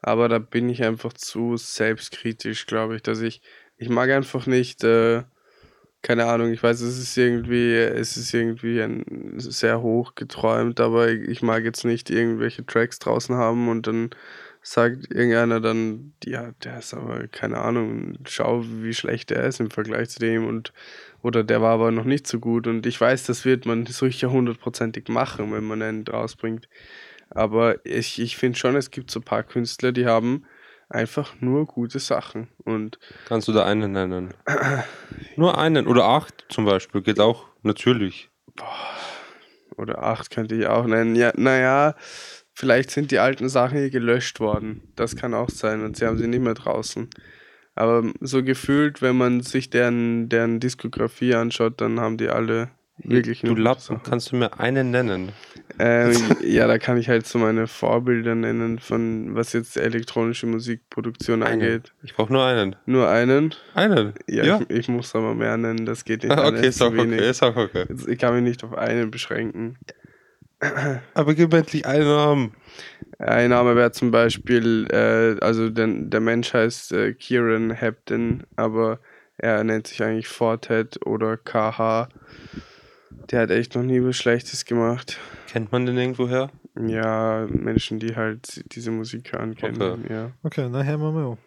Aber 0.03 0.29
da 0.29 0.39
bin 0.39 0.69
ich 0.69 0.83
einfach 0.83 1.13
zu 1.13 1.57
selbstkritisch, 1.57 2.67
glaube 2.67 2.97
ich, 2.97 3.03
dass 3.03 3.21
ich, 3.21 3.43
ich 3.77 3.89
mag 3.91 4.11
einfach 4.11 4.47
nicht, 4.47 4.83
äh, 4.85 5.25
keine 6.03 6.27
Ahnung, 6.27 6.53
ich 6.53 6.63
weiß, 6.63 6.81
es 6.81 6.99
ist 6.99 7.17
irgendwie, 7.19 7.75
es 7.75 8.17
ist 8.17 8.33
irgendwie 8.33 8.81
ein, 8.81 9.35
sehr 9.37 9.83
hoch 9.83 10.15
geträumt, 10.15 10.81
aber 10.81 11.11
ich 11.11 11.43
mag 11.43 11.65
jetzt 11.65 11.85
nicht 11.85 12.09
irgendwelche 12.09 12.65
Tracks 12.65 12.99
draußen 12.99 13.35
haben 13.35 13.69
und 13.69 13.87
dann 13.87 14.11
sagt 14.71 15.13
irgendeiner 15.13 15.61
dann, 15.61 16.13
ja, 16.25 16.53
der 16.63 16.79
ist 16.79 16.95
aber, 16.95 17.27
keine 17.27 17.59
Ahnung, 17.59 18.15
schau, 18.25 18.63
wie 18.65 18.95
schlecht 18.95 19.31
der 19.31 19.43
ist 19.43 19.59
im 19.59 19.69
Vergleich 19.69 20.11
zu 20.11 20.21
dem 20.21 20.47
und 20.47 20.73
oder 21.23 21.43
der 21.43 21.61
war 21.61 21.73
aber 21.73 21.91
noch 21.91 22.05
nicht 22.05 22.29
so 22.29 22.39
gut 22.39 22.69
und 22.69 22.87
ich 22.87 23.01
weiß, 23.01 23.25
das 23.27 23.45
wird 23.45 23.67
man 23.67 23.85
sicher 23.87 24.31
hundertprozentig 24.31 25.09
machen, 25.09 25.53
wenn 25.53 25.65
man 25.65 25.83
einen 25.83 26.07
rausbringt. 26.07 26.69
Aber 27.31 27.85
ich, 27.85 28.21
ich 28.21 28.37
finde 28.37 28.61
schon, 28.61 28.77
es 28.77 28.93
gibt 28.93 29.11
so 29.11 29.19
ein 29.19 29.25
paar 29.25 29.43
Künstler, 29.43 29.91
die 29.91 30.07
haben 30.07 30.45
einfach 30.89 31.35
nur 31.41 31.67
gute 31.67 31.99
Sachen. 31.99 32.47
Und 32.65 33.01
Kannst 33.27 33.49
du 33.49 33.53
da 33.53 33.65
einen 33.65 33.91
nennen? 33.91 34.35
nur 35.37 35.59
einen 35.59 35.89
oder 35.89 36.05
acht 36.05 36.47
zum 36.49 36.65
Beispiel, 36.65 37.03
geht 37.03 37.19
auch 37.19 37.47
natürlich. 37.63 38.31
Oder 39.77 40.03
acht 40.03 40.31
könnte 40.31 40.55
ich 40.55 40.67
auch 40.67 40.87
nennen. 40.87 41.17
Ja, 41.17 41.33
naja, 41.37 41.97
vielleicht 42.61 42.91
sind 42.91 43.11
die 43.11 43.19
alten 43.19 43.49
Sachen 43.49 43.79
hier 43.79 43.91
gelöscht 43.91 44.39
worden. 44.39 44.83
Das 44.95 45.17
kann 45.17 45.33
auch 45.33 45.49
sein 45.49 45.83
und 45.83 45.97
sie 45.97 46.07
haben 46.07 46.19
sie 46.19 46.29
nicht 46.29 46.43
mehr 46.43 46.55
draußen. 46.55 47.09
Aber 47.75 48.05
so 48.21 48.45
gefühlt, 48.45 49.01
wenn 49.01 49.17
man 49.17 49.41
sich 49.41 49.71
deren, 49.71 50.29
deren 50.29 50.61
Diskografie 50.61 51.35
anschaut, 51.35 51.81
dann 51.81 51.99
haben 51.99 52.19
die 52.19 52.29
alle 52.29 52.69
wirklich 52.99 53.41
Du 53.41 53.55
Lappen, 53.55 54.03
kannst 54.03 54.31
du 54.31 54.37
mir 54.37 54.61
einen 54.61 54.91
nennen? 54.91 55.33
Ähm, 55.79 56.15
ja, 56.43 56.67
da 56.67 56.77
kann 56.77 56.99
ich 56.99 57.09
halt 57.09 57.27
so 57.27 57.39
meine 57.39 57.67
Vorbilder 57.67 58.35
nennen, 58.35 58.79
von 58.79 59.35
was 59.35 59.55
jetzt 59.55 59.79
elektronische 59.79 60.47
Musikproduktion 60.47 61.43
einen. 61.43 61.63
angeht. 61.63 61.95
Ich 62.03 62.15
brauche 62.15 62.31
nur 62.31 62.45
einen. 62.45 62.77
Nur 62.85 63.09
einen? 63.09 63.55
Einen? 63.73 64.13
Ja, 64.29 64.45
ja. 64.45 64.61
Ich, 64.69 64.81
ich, 64.81 64.89
muss 64.89 65.15
aber 65.15 65.35
mehr 65.35 65.57
nennen, 65.57 65.87
das 65.87 66.05
geht 66.05 66.25
nicht. 66.25 66.33
Ah, 66.37 66.49
okay, 66.49 66.67
ist 66.67 66.83
auch 66.83 66.93
okay, 66.93 67.31
ist 67.31 67.43
auch 67.43 67.57
okay. 67.57 67.87
Ich 68.07 68.19
kann 68.19 68.35
mich 68.35 68.43
nicht 68.43 68.63
auf 68.63 68.75
einen 68.75 69.11
beschränken. 69.11 69.79
Aber 71.15 71.35
gib 71.35 71.53
endlich 71.55 71.87
einen 71.87 72.05
Namen. 72.05 72.55
Ein 73.19 73.51
Name 73.51 73.77
wäre 73.77 73.93
zum 73.93 74.11
Beispiel, 74.11 74.87
äh, 74.91 75.43
also 75.45 75.69
der, 75.69 75.89
der 75.89 76.21
Mensch 76.21 76.55
heißt 76.55 76.93
äh, 76.93 77.13
Kieran 77.13 77.71
Hepton, 77.71 78.45
aber 78.57 78.99
er 79.37 79.63
nennt 79.65 79.87
sich 79.87 80.03
eigentlich 80.03 80.29
Fortet 80.29 81.05
oder 81.07 81.37
KH. 81.37 82.09
Der 83.31 83.41
hat 83.41 83.51
echt 83.51 83.75
noch 83.75 83.83
nie 83.83 84.03
was 84.03 84.17
Schlechtes 84.17 84.65
gemacht. 84.65 85.19
Kennt 85.49 85.73
man 85.73 85.87
den 85.87 85.99
irgendwoher? 85.99 86.51
Ja, 86.79 87.47
Menschen, 87.49 87.99
die 87.99 88.17
halt 88.17 88.63
diese 88.75 88.91
Musik 88.91 89.33
hören, 89.33 89.55
kennen. 89.55 89.81
Okay, 89.83 90.13
ja. 90.13 90.31
okay 90.43 90.69
na 90.71 90.83
hören 90.83 91.01
wir 91.01 91.13
mal. 91.13 91.39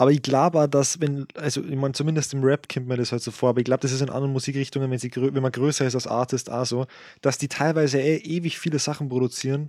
Aber 0.00 0.12
ich 0.12 0.22
glaube 0.22 0.58
auch, 0.58 0.66
dass, 0.66 0.98
wenn, 1.02 1.26
also 1.34 1.62
ich 1.62 1.76
meine, 1.76 1.92
zumindest 1.92 2.32
im 2.32 2.42
Rap 2.42 2.72
kommt 2.72 2.88
mir 2.88 2.96
das 2.96 3.12
halt 3.12 3.20
so 3.20 3.30
vor, 3.30 3.50
aber 3.50 3.58
ich 3.58 3.66
glaube, 3.66 3.82
das 3.82 3.92
ist 3.92 4.00
in 4.00 4.08
anderen 4.08 4.32
Musikrichtungen, 4.32 4.90
wenn, 4.90 4.98
sie, 4.98 5.10
wenn 5.14 5.42
man 5.42 5.52
größer 5.52 5.86
ist 5.86 5.94
als 5.94 6.06
Artist 6.06 6.50
auch 6.50 6.64
so, 6.64 6.86
dass 7.20 7.36
die 7.36 7.48
teilweise 7.48 8.00
eh 8.00 8.16
ewig 8.16 8.58
viele 8.58 8.78
Sachen 8.78 9.10
produzieren 9.10 9.68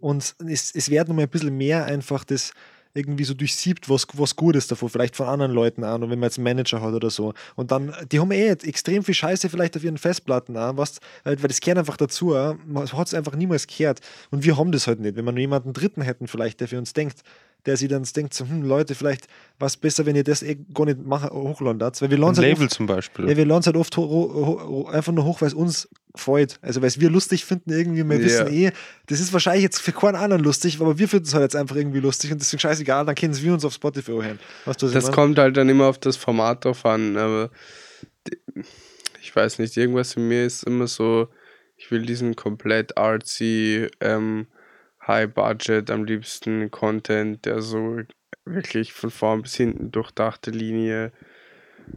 und 0.00 0.34
es, 0.44 0.74
es 0.74 0.90
wird 0.90 1.06
nochmal 1.06 1.26
ein 1.26 1.30
bisschen 1.30 1.56
mehr 1.56 1.84
einfach 1.84 2.24
das 2.24 2.52
irgendwie 2.94 3.22
so 3.22 3.32
durchsiebt, 3.32 3.88
was, 3.88 4.08
was 4.14 4.34
gut 4.34 4.56
ist 4.56 4.72
davon, 4.72 4.88
vielleicht 4.88 5.14
von 5.14 5.28
anderen 5.28 5.52
Leuten 5.52 5.84
an 5.84 6.02
und 6.02 6.10
wenn 6.10 6.18
man 6.18 6.26
jetzt 6.26 6.38
einen 6.38 6.44
Manager 6.46 6.82
hat 6.82 6.92
oder 6.92 7.10
so. 7.10 7.32
Und 7.54 7.70
dann, 7.70 7.94
die 8.10 8.18
haben 8.18 8.32
eh 8.32 8.48
extrem 8.48 9.04
viel 9.04 9.14
Scheiße 9.14 9.48
vielleicht 9.48 9.76
auf 9.76 9.84
ihren 9.84 9.98
Festplatten 9.98 10.56
an, 10.56 10.78
was, 10.78 10.98
weil 11.22 11.36
das 11.36 11.60
gehört 11.60 11.78
einfach 11.78 11.96
dazu, 11.96 12.30
man 12.66 12.92
hat 12.92 13.06
es 13.06 13.14
einfach 13.14 13.36
niemals 13.36 13.68
gehört. 13.68 14.00
Und 14.32 14.42
wir 14.42 14.56
haben 14.56 14.72
das 14.72 14.88
halt 14.88 14.98
nicht. 14.98 15.14
Wenn 15.14 15.24
wir 15.26 15.30
nur 15.30 15.40
jemanden 15.40 15.72
Dritten 15.72 16.02
hätten, 16.02 16.26
vielleicht, 16.26 16.58
der 16.60 16.66
für 16.66 16.78
uns 16.78 16.92
denkt, 16.92 17.22
der 17.66 17.76
sich 17.76 17.88
dann 17.88 18.02
denkt, 18.02 18.34
so, 18.34 18.46
hm, 18.46 18.62
Leute, 18.62 18.94
vielleicht 18.94 19.26
war 19.58 19.66
es 19.66 19.76
besser, 19.76 20.06
wenn 20.06 20.16
ihr 20.16 20.24
das 20.24 20.42
eh 20.42 20.58
gar 20.72 20.86
nicht 20.86 21.04
machen, 21.04 21.30
hochladen 21.30 21.80
Weil 21.80 22.10
wir 22.10 22.18
Ein 22.18 22.24
halt 22.24 22.38
Label 22.38 22.66
oft, 22.66 22.74
zum 22.74 22.86
Beispiel. 22.86 23.28
Ja, 23.28 23.36
wir 23.36 23.46
laden 23.46 23.64
halt 23.64 23.76
oft 23.76 23.96
ho, 23.96 24.02
ho, 24.08 24.60
ho, 24.66 24.86
einfach 24.86 25.12
nur 25.12 25.24
hoch, 25.24 25.40
weil 25.40 25.48
es 25.48 25.54
uns 25.54 25.88
gefällt. 26.12 26.58
Also 26.62 26.80
weil 26.80 26.88
es 26.88 27.00
wir 27.00 27.10
lustig 27.10 27.44
finden, 27.44 27.70
irgendwie, 27.70 28.08
wir 28.08 28.20
wissen 28.20 28.52
eh, 28.52 28.72
das 29.06 29.20
ist 29.20 29.32
wahrscheinlich 29.32 29.62
jetzt 29.62 29.80
für 29.80 29.92
keinen 29.92 30.16
anderen 30.16 30.42
lustig, 30.42 30.80
aber 30.80 30.98
wir 30.98 31.08
finden 31.08 31.26
es 31.26 31.34
halt 31.34 31.42
jetzt 31.42 31.56
einfach 31.56 31.76
irgendwie 31.76 32.00
lustig 32.00 32.32
und 32.32 32.40
deswegen 32.40 32.60
scheißegal, 32.60 33.04
dann 33.04 33.14
kennen 33.14 33.36
wir 33.40 33.52
uns 33.52 33.64
auf 33.64 33.74
Spotify 33.74 34.12
hören. 34.12 34.38
das 34.64 35.12
kommt 35.12 35.38
halt 35.38 35.56
dann 35.56 35.68
immer 35.68 35.86
auf 35.86 35.98
das 35.98 36.16
Format 36.16 36.64
drauf 36.64 36.84
an, 36.84 37.16
aber 37.16 37.50
ich 39.20 39.34
weiß 39.34 39.58
nicht, 39.58 39.76
irgendwas 39.76 40.14
in 40.14 40.28
mir 40.28 40.44
ist 40.44 40.64
immer 40.64 40.86
so, 40.86 41.28
ich 41.76 41.90
will 41.90 42.02
diesen 42.02 42.36
komplett 42.36 42.98
artsy, 42.98 43.88
ähm, 44.00 44.46
High-Budget, 45.10 45.90
am 45.90 46.04
liebsten 46.04 46.70
Content, 46.70 47.44
der 47.44 47.62
so 47.62 48.00
wirklich 48.44 48.92
von 48.92 49.10
vorn 49.10 49.42
bis 49.42 49.56
hinten 49.56 49.90
durchdachte 49.90 50.50
Linie. 50.52 51.12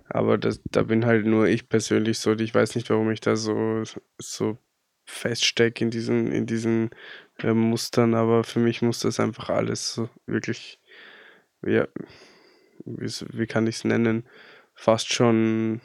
Aber 0.09 0.37
das, 0.37 0.61
da 0.71 0.83
bin 0.83 1.05
halt 1.05 1.25
nur 1.25 1.47
ich 1.47 1.69
persönlich 1.69 2.17
so, 2.17 2.33
ich 2.33 2.53
weiß 2.53 2.75
nicht, 2.75 2.89
warum 2.89 3.11
ich 3.11 3.21
da 3.21 3.35
so, 3.35 3.83
so 4.17 4.57
feststecke 5.05 5.83
in 5.83 5.91
diesen, 5.91 6.31
in 6.31 6.47
diesen 6.47 6.89
äh, 7.39 7.53
Mustern, 7.53 8.15
aber 8.15 8.43
für 8.43 8.59
mich 8.59 8.81
muss 8.81 8.99
das 8.99 9.19
einfach 9.19 9.49
alles 9.49 9.93
so 9.93 10.09
wirklich, 10.25 10.79
ja, 11.61 11.87
wie, 12.85 13.09
wie 13.33 13.47
kann 13.47 13.67
ich 13.67 13.75
es 13.75 13.83
nennen, 13.83 14.27
fast 14.73 15.13
schon, 15.13 15.81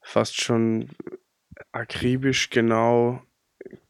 fast 0.00 0.40
schon 0.40 0.90
akribisch 1.72 2.50
genau 2.50 3.22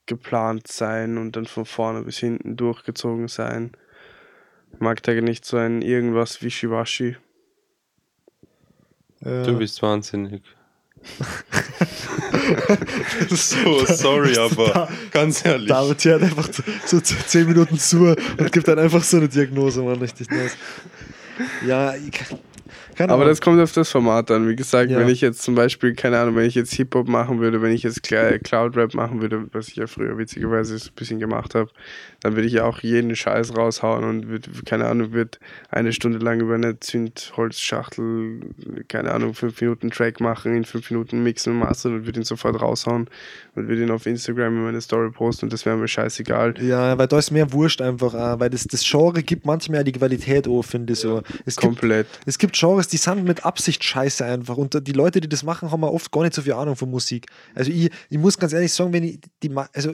geplant 0.06 0.68
sein 0.68 1.18
und 1.18 1.37
dann 1.37 1.47
von 1.47 1.64
vorne 1.64 2.02
bis 2.02 2.18
hinten 2.18 2.56
durchgezogen 2.56 3.28
sein. 3.28 3.73
Ich 4.73 4.80
mag 4.80 5.02
da 5.02 5.12
nicht 5.12 5.44
so 5.44 5.56
ein 5.56 5.82
irgendwas 5.82 6.42
Wischiwaschi. 6.42 7.16
Ja. 9.21 9.42
Du 9.44 9.59
bist 9.59 9.80
wahnsinnig. 9.82 10.42
so, 13.30 13.85
sorry, 13.87 14.38
aber 14.38 14.68
da, 14.68 14.88
ganz 15.11 15.44
ehrlich. 15.44 15.68
David 15.68 16.04
hört 16.04 16.23
einfach 16.23 16.49
so 16.87 17.00
10 17.00 17.49
Minuten 17.49 17.78
zu 17.78 18.06
und 18.06 18.52
gibt 18.52 18.68
dann 18.68 18.78
einfach 18.78 19.02
so 19.02 19.16
eine 19.16 19.28
Diagnose, 19.28 19.82
man, 19.82 19.99
richtig 19.99 20.30
nice. 20.30 20.56
Ja, 21.66 21.94
ich, 21.94 22.12
keine 22.97 23.13
Aber 23.13 23.25
das 23.25 23.41
kommt 23.41 23.61
auf 23.61 23.73
das 23.73 23.91
Format 23.91 24.31
an. 24.31 24.49
Wie 24.49 24.57
gesagt, 24.57 24.91
ja. 24.91 24.99
wenn 24.99 25.09
ich 25.09 25.21
jetzt 25.21 25.43
zum 25.43 25.55
Beispiel, 25.55 25.95
keine 25.95 26.19
Ahnung, 26.19 26.37
wenn 26.37 26.47
ich 26.47 26.55
jetzt 26.55 26.73
Hip-Hop 26.75 27.09
machen 27.09 27.41
würde, 27.41 27.63
wenn 27.63 27.73
ich 27.73 27.83
jetzt 27.83 28.03
Cloud-Rap 28.03 28.95
machen 28.95 29.21
würde, 29.21 29.47
was 29.53 29.69
ich 29.69 29.77
ja 29.77 29.87
früher 29.87 30.19
witzigerweise 30.19 30.75
ein 30.75 30.95
bisschen 30.95 31.19
gemacht 31.19 31.55
habe, 31.55 31.71
dann 32.21 32.35
würde 32.37 32.47
ich 32.47 32.55
ja 32.55 32.65
auch 32.65 32.81
jeden 32.81 33.15
Scheiß 33.17 33.57
raushauen 33.57 34.05
und 34.05 34.29
würde, 34.29 34.49
keine 34.65 34.87
Ahnung, 34.87 35.13
würde 35.13 35.39
eine 35.71 35.93
Stunde 35.93 36.19
lang 36.19 36.41
über 36.41 36.55
eine 36.55 36.79
Zündholzschachtel, 36.79 38.41
keine 38.89 39.13
Ahnung, 39.13 39.35
fünf 39.35 39.61
Minuten 39.61 39.91
Track 39.91 40.21
machen, 40.21 40.55
in 40.55 40.65
fünf 40.65 40.91
Minuten 40.91 41.23
mixen 41.23 41.55
und 41.55 41.59
mastern 41.59 41.95
und 41.95 42.07
würde 42.07 42.21
ihn 42.21 42.25
sofort 42.25 42.61
raushauen 42.61 43.09
und 43.55 43.69
würde 43.69 43.83
ihn 43.83 43.91
auf 43.91 44.07
Instagram 44.07 44.57
in 44.57 44.65
meine 44.65 44.81
Story 44.81 45.11
posten 45.11 45.47
und 45.47 45.53
das 45.53 45.67
wäre 45.67 45.77
mir 45.77 45.89
scheißegal. 45.89 46.55
Ja, 46.61 46.97
weil 46.97 47.09
da 47.09 47.19
ist 47.19 47.31
mehr 47.31 47.53
Wurscht 47.53 47.81
einfach, 47.81 48.15
weil 48.39 48.51
das, 48.51 48.65
das 48.65 48.85
Genre 48.89 49.23
gibt 49.23 49.45
manchmal 49.47 49.85
die 49.85 49.93
Qualität, 49.93 50.47
oh, 50.47 50.63
finde 50.63 50.93
ich 50.93 51.01
so. 51.01 51.23
Es 51.45 51.57
Komplett. 51.57 52.11
Gibt, 52.13 52.29
es 52.29 52.39
gibt 52.39 52.59
Genres, 52.59 52.82
die 52.89 52.97
sind 52.97 53.25
mit 53.25 53.45
Absicht 53.45 53.83
scheiße 53.85 54.25
einfach. 54.25 54.57
Und 54.57 54.87
die 54.87 54.93
Leute, 54.93 55.21
die 55.21 55.29
das 55.29 55.43
machen, 55.43 55.71
haben 55.71 55.85
oft 55.85 56.11
gar 56.12 56.23
nicht 56.23 56.35
so 56.35 56.43
viel 56.43 56.55
Ahnung 56.55 56.77
von 56.77 56.91
Musik. 56.91 57.27
Also 57.55 57.71
ich, 57.71 57.91
ich 58.09 58.19
muss 58.19 58.39
ganz 58.39 58.53
ehrlich 58.53 58.73
sagen, 58.73 58.93
wenn 58.93 59.05
ich 59.05 59.21
die, 59.43 59.55
also 59.73 59.93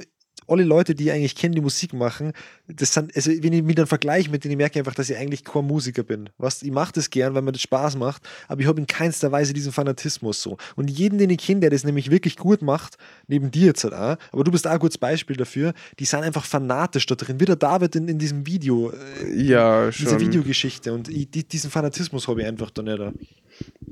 alle 0.49 0.64
Leute, 0.64 0.95
die 0.95 1.05
ich 1.05 1.12
eigentlich 1.12 1.35
kenne, 1.35 1.55
die 1.55 1.61
Musik 1.61 1.93
machen, 1.93 2.33
das 2.67 2.95
sind, 2.95 3.14
also 3.14 3.31
wenn 3.31 3.52
ich 3.52 3.62
mich 3.62 3.76
dann 3.76 3.87
vergleiche 3.87 4.31
mit 4.31 4.45
denen, 4.45 4.52
ich 4.52 4.59
merke 4.59 4.78
einfach, 4.78 4.95
dass 4.95 5.11
ich 5.11 5.17
eigentlich 5.17 5.45
kein 5.45 5.67
Musiker 5.67 6.02
bin. 6.02 6.31
Was, 6.38 6.62
ich 6.62 6.71
mache 6.71 6.93
das 6.93 7.11
gern, 7.11 7.35
weil 7.35 7.43
mir 7.43 7.52
das 7.52 7.62
Spaß 7.62 7.97
macht, 7.97 8.23
aber 8.49 8.61
ich 8.61 8.67
habe 8.67 8.81
in 8.81 8.87
keinster 8.87 9.31
Weise 9.31 9.52
diesen 9.52 9.73
Fanatismus 9.73 10.43
so. 10.43 10.57
Und 10.76 10.90
jeden, 10.90 11.19
den 11.19 11.31
ich 11.31 11.38
kenne, 11.38 11.61
der 11.61 11.71
das 11.71 11.85
nämlich 11.85 12.11
wirklich 12.11 12.37
gut 12.37 12.62
macht, 12.62 12.97
neben 13.26 13.50
dir 13.50 13.67
jetzt 13.67 13.85
halt 13.85 13.95
auch, 13.95 14.17
aber 14.33 14.45
du 14.45 14.50
bist 14.50 14.67
auch 14.67 14.73
ein 14.73 14.78
gutes 14.78 14.99
Beispiel 14.99 15.37
dafür, 15.37 15.75
die 15.99 16.05
sind 16.05 16.21
einfach 16.21 16.45
fanatisch 16.45 17.07
da 17.07 17.14
drin, 17.14 17.40
wie 17.40 17.45
der 17.45 17.57
David 17.57 17.97
in, 17.97 18.09
in 18.09 18.19
diesem 18.19 18.47
Video, 18.47 18.90
äh, 18.90 19.43
ja, 19.43 19.93
schon. 19.93 20.07
diese 20.07 20.21
Videogeschichte 20.21 20.93
und 20.93 21.09
ich, 21.09 21.31
die, 21.31 21.45
diesen 21.45 21.71
Fanatismus 21.71 22.26
habe 22.28 22.43
ich 22.43 22.47
einfach 22.47 22.71
da 22.71 22.83
nicht. 22.83 22.99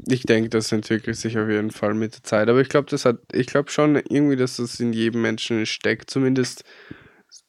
Ich 0.08 0.23
denke, 0.23 0.49
das 0.49 0.70
entwickelt 0.73 1.16
sich 1.16 1.38
auf 1.38 1.49
jeden 1.49 1.70
Fall 1.70 1.94
mit 1.94 2.14
der 2.14 2.23
Zeit. 2.23 2.49
Aber 2.49 2.61
ich 2.61 2.68
glaube, 2.68 2.88
das 2.90 3.04
hat, 3.04 3.18
ich 3.32 3.46
glaube 3.46 3.70
schon 3.70 3.96
irgendwie, 3.96 4.37
dass 4.37 4.56
das 4.56 4.78
in 4.80 4.92
jedem 4.92 5.23
Menschen 5.23 5.66
steckt, 5.66 6.11
zumindest 6.11 6.64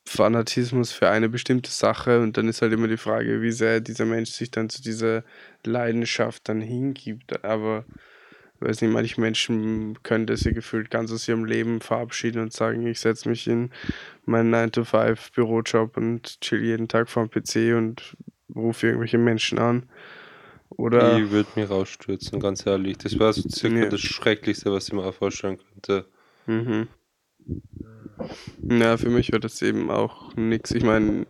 Fanatismus 0.05 0.91
für 0.91 1.09
eine 1.09 1.29
bestimmte 1.29 1.69
Sache. 1.69 2.19
Und 2.19 2.37
dann 2.37 2.47
ist 2.47 2.61
halt 2.61 2.73
immer 2.73 2.87
die 2.87 2.97
Frage, 2.97 3.41
wie 3.41 3.51
sehr 3.51 3.79
dieser 3.81 4.05
Mensch 4.05 4.31
sich 4.31 4.49
dann 4.51 4.69
zu 4.69 4.81
dieser 4.81 5.23
Leidenschaft 5.65 6.49
dann 6.49 6.61
hingibt. 6.61 7.43
Aber 7.43 7.85
weiß 8.59 8.81
nicht, 8.81 8.91
manche 8.91 9.21
Menschen 9.21 10.01
können 10.03 10.25
das 10.25 10.43
ja 10.43 10.51
gefühlt 10.51 10.89
ganz 10.89 11.11
aus 11.11 11.27
ihrem 11.27 11.45
Leben 11.45 11.81
verabschieden 11.81 12.41
und 12.41 12.53
sagen, 12.53 12.87
ich 12.87 12.99
setze 12.99 13.29
mich 13.29 13.47
in 13.47 13.71
meinen 14.25 14.53
9-to-5-Bürojob 14.53 15.97
und 15.97 16.41
chill 16.41 16.63
jeden 16.63 16.87
Tag 16.87 17.09
vorm 17.09 17.29
PC 17.29 17.75
und 17.75 18.17
rufe 18.55 18.87
irgendwelche 18.87 19.17
Menschen 19.17 19.59
an. 19.59 19.89
Oder 20.69 21.17
ich 21.17 21.31
würde 21.31 21.49
mich 21.55 21.69
rausstürzen, 21.69 22.39
ganz 22.39 22.65
ehrlich. 22.65 22.97
Das 22.97 23.17
wäre 23.17 23.33
so 23.33 23.47
circa 23.49 23.77
ja. 23.77 23.89
das 23.89 24.01
Schrecklichste, 24.01 24.71
was 24.71 24.87
ich 24.87 24.93
mir 24.93 25.03
auch 25.03 25.13
vorstellen 25.13 25.57
könnte. 25.57 26.05
Mhm. 26.45 26.87
Ja, 28.63 28.97
für 28.97 29.09
mich 29.09 29.31
wäre 29.31 29.39
das 29.39 29.61
eben 29.61 29.89
auch 29.89 30.35
nichts. 30.35 30.71
Ich 30.71 30.83
meine, 30.83 31.25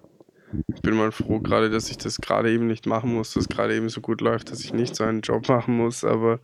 ich 0.73 0.81
bin 0.81 0.95
mal 0.95 1.11
froh 1.11 1.39
gerade, 1.39 1.69
dass 1.69 1.89
ich 1.89 1.97
das 1.97 2.17
gerade 2.17 2.51
eben 2.51 2.67
nicht 2.67 2.85
machen 2.85 3.13
muss, 3.13 3.33
dass 3.33 3.47
gerade 3.47 3.75
eben 3.75 3.89
so 3.89 4.01
gut 4.01 4.21
läuft, 4.21 4.51
dass 4.51 4.63
ich 4.63 4.73
nicht 4.73 4.95
so 4.95 5.03
einen 5.03 5.21
Job 5.21 5.47
machen 5.49 5.75
muss, 5.75 6.03
aber. 6.03 6.39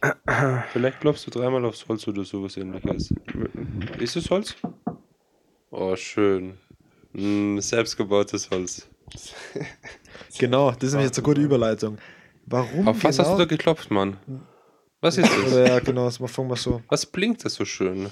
Vielleicht 0.72 1.00
klopfst 1.00 1.26
du 1.26 1.30
dreimal 1.30 1.64
aufs 1.64 1.86
Holz 1.88 2.06
oder 2.08 2.24
sowas 2.24 2.56
ähnliches. 2.56 3.12
Ist 3.98 4.16
es 4.16 4.30
Holz? 4.30 4.56
Oh, 5.70 5.96
schön. 5.96 6.56
Mm, 7.12 7.58
selbstgebautes 7.58 8.50
Holz. 8.50 8.88
Genau, 10.38 10.70
das 10.70 10.84
ist 10.84 10.92
nämlich 10.92 11.08
jetzt 11.08 11.18
eine 11.18 11.24
gute 11.24 11.40
Überleitung. 11.40 11.98
Warum 12.46 12.88
Auf 12.88 13.04
was 13.04 13.16
genau? 13.16 13.28
hast 13.28 13.34
du 13.34 13.38
da 13.40 13.44
geklopft, 13.44 13.90
Mann? 13.90 14.16
Was 15.00 15.18
ist 15.18 15.30
das? 15.30 15.54
ja, 15.54 15.78
genau, 15.80 16.06
das 16.06 16.16
fangen 16.16 16.48
wir 16.48 16.56
so. 16.56 16.82
Was 16.88 17.06
blinkt 17.06 17.44
das 17.44 17.54
so 17.54 17.64
schön? 17.64 18.10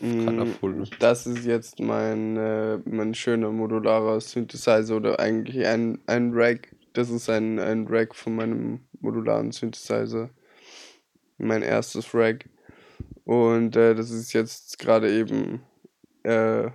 Colorful. 0.00 0.84
Das 1.00 1.26
ist 1.26 1.44
jetzt 1.44 1.80
mein, 1.80 2.36
äh, 2.36 2.78
mein 2.84 3.14
schöner 3.14 3.50
modularer 3.50 4.20
Synthesizer 4.20 4.96
oder 4.96 5.18
eigentlich 5.18 5.66
ein, 5.66 5.98
ein 6.06 6.30
Rack. 6.32 6.74
Das 6.92 7.10
ist 7.10 7.28
ein, 7.28 7.58
ein 7.58 7.86
Rack 7.88 8.14
von 8.14 8.36
meinem 8.36 8.80
modularen 9.00 9.50
Synthesizer. 9.50 10.30
Mein 11.38 11.62
erstes 11.62 12.14
Rack. 12.14 12.48
Und 13.24 13.76
äh, 13.76 13.94
das 13.94 14.10
ist 14.10 14.32
jetzt 14.32 14.78
gerade 14.78 15.12
eben 15.12 15.62
äh, 16.22 16.70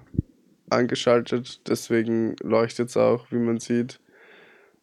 angeschaltet, 0.69 1.61
deswegen 1.67 2.35
leuchtet 2.41 2.89
es 2.89 2.97
auch, 2.97 3.31
wie 3.31 3.37
man 3.37 3.59
sieht. 3.59 3.99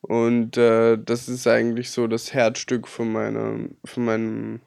Und 0.02 0.56
äh, 0.56 0.96
das 0.98 1.28
ist 1.28 1.46
eigentlich 1.46 1.90
so 1.90 2.06
das 2.06 2.32
Herzstück 2.32 2.88
von 2.88 3.12
meiner, 3.12 3.68
von 3.84 4.04
meinem 4.04 4.60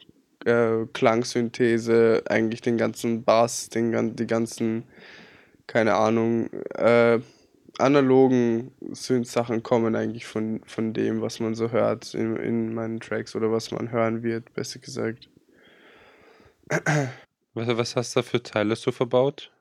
äh, 0.46 0.86
Klangsynthese, 0.94 2.24
eigentlich 2.30 2.62
den 2.62 2.78
ganzen 2.78 3.24
Bass, 3.24 3.70
den, 3.70 4.16
die 4.16 4.28
ganzen, 4.28 4.84
keine 5.68 5.96
Ahnung, 5.96 6.52
äh, 6.76 7.20
analogen 7.80 8.72
Synth-Sachen 8.92 9.64
kommen 9.64 9.96
eigentlich 9.96 10.26
von, 10.26 10.62
von 10.66 10.94
dem, 10.94 11.22
was 11.22 11.40
man 11.40 11.56
so 11.56 11.72
hört 11.72 12.14
in, 12.14 12.36
in 12.38 12.74
meinen 12.74 13.00
Tracks 13.00 13.36
oder 13.36 13.52
was 13.52 13.72
man 13.72 13.92
hören 13.92 14.22
wird, 14.22 14.54
besser 14.54 14.80
gesagt. 14.80 15.30
Was, 17.56 17.68
was 17.68 17.96
hast 17.96 18.16
du 18.16 18.20
da 18.20 18.24
für 18.24 18.42
Teile 18.42 18.76
so 18.76 18.92
verbaut? 18.92 19.53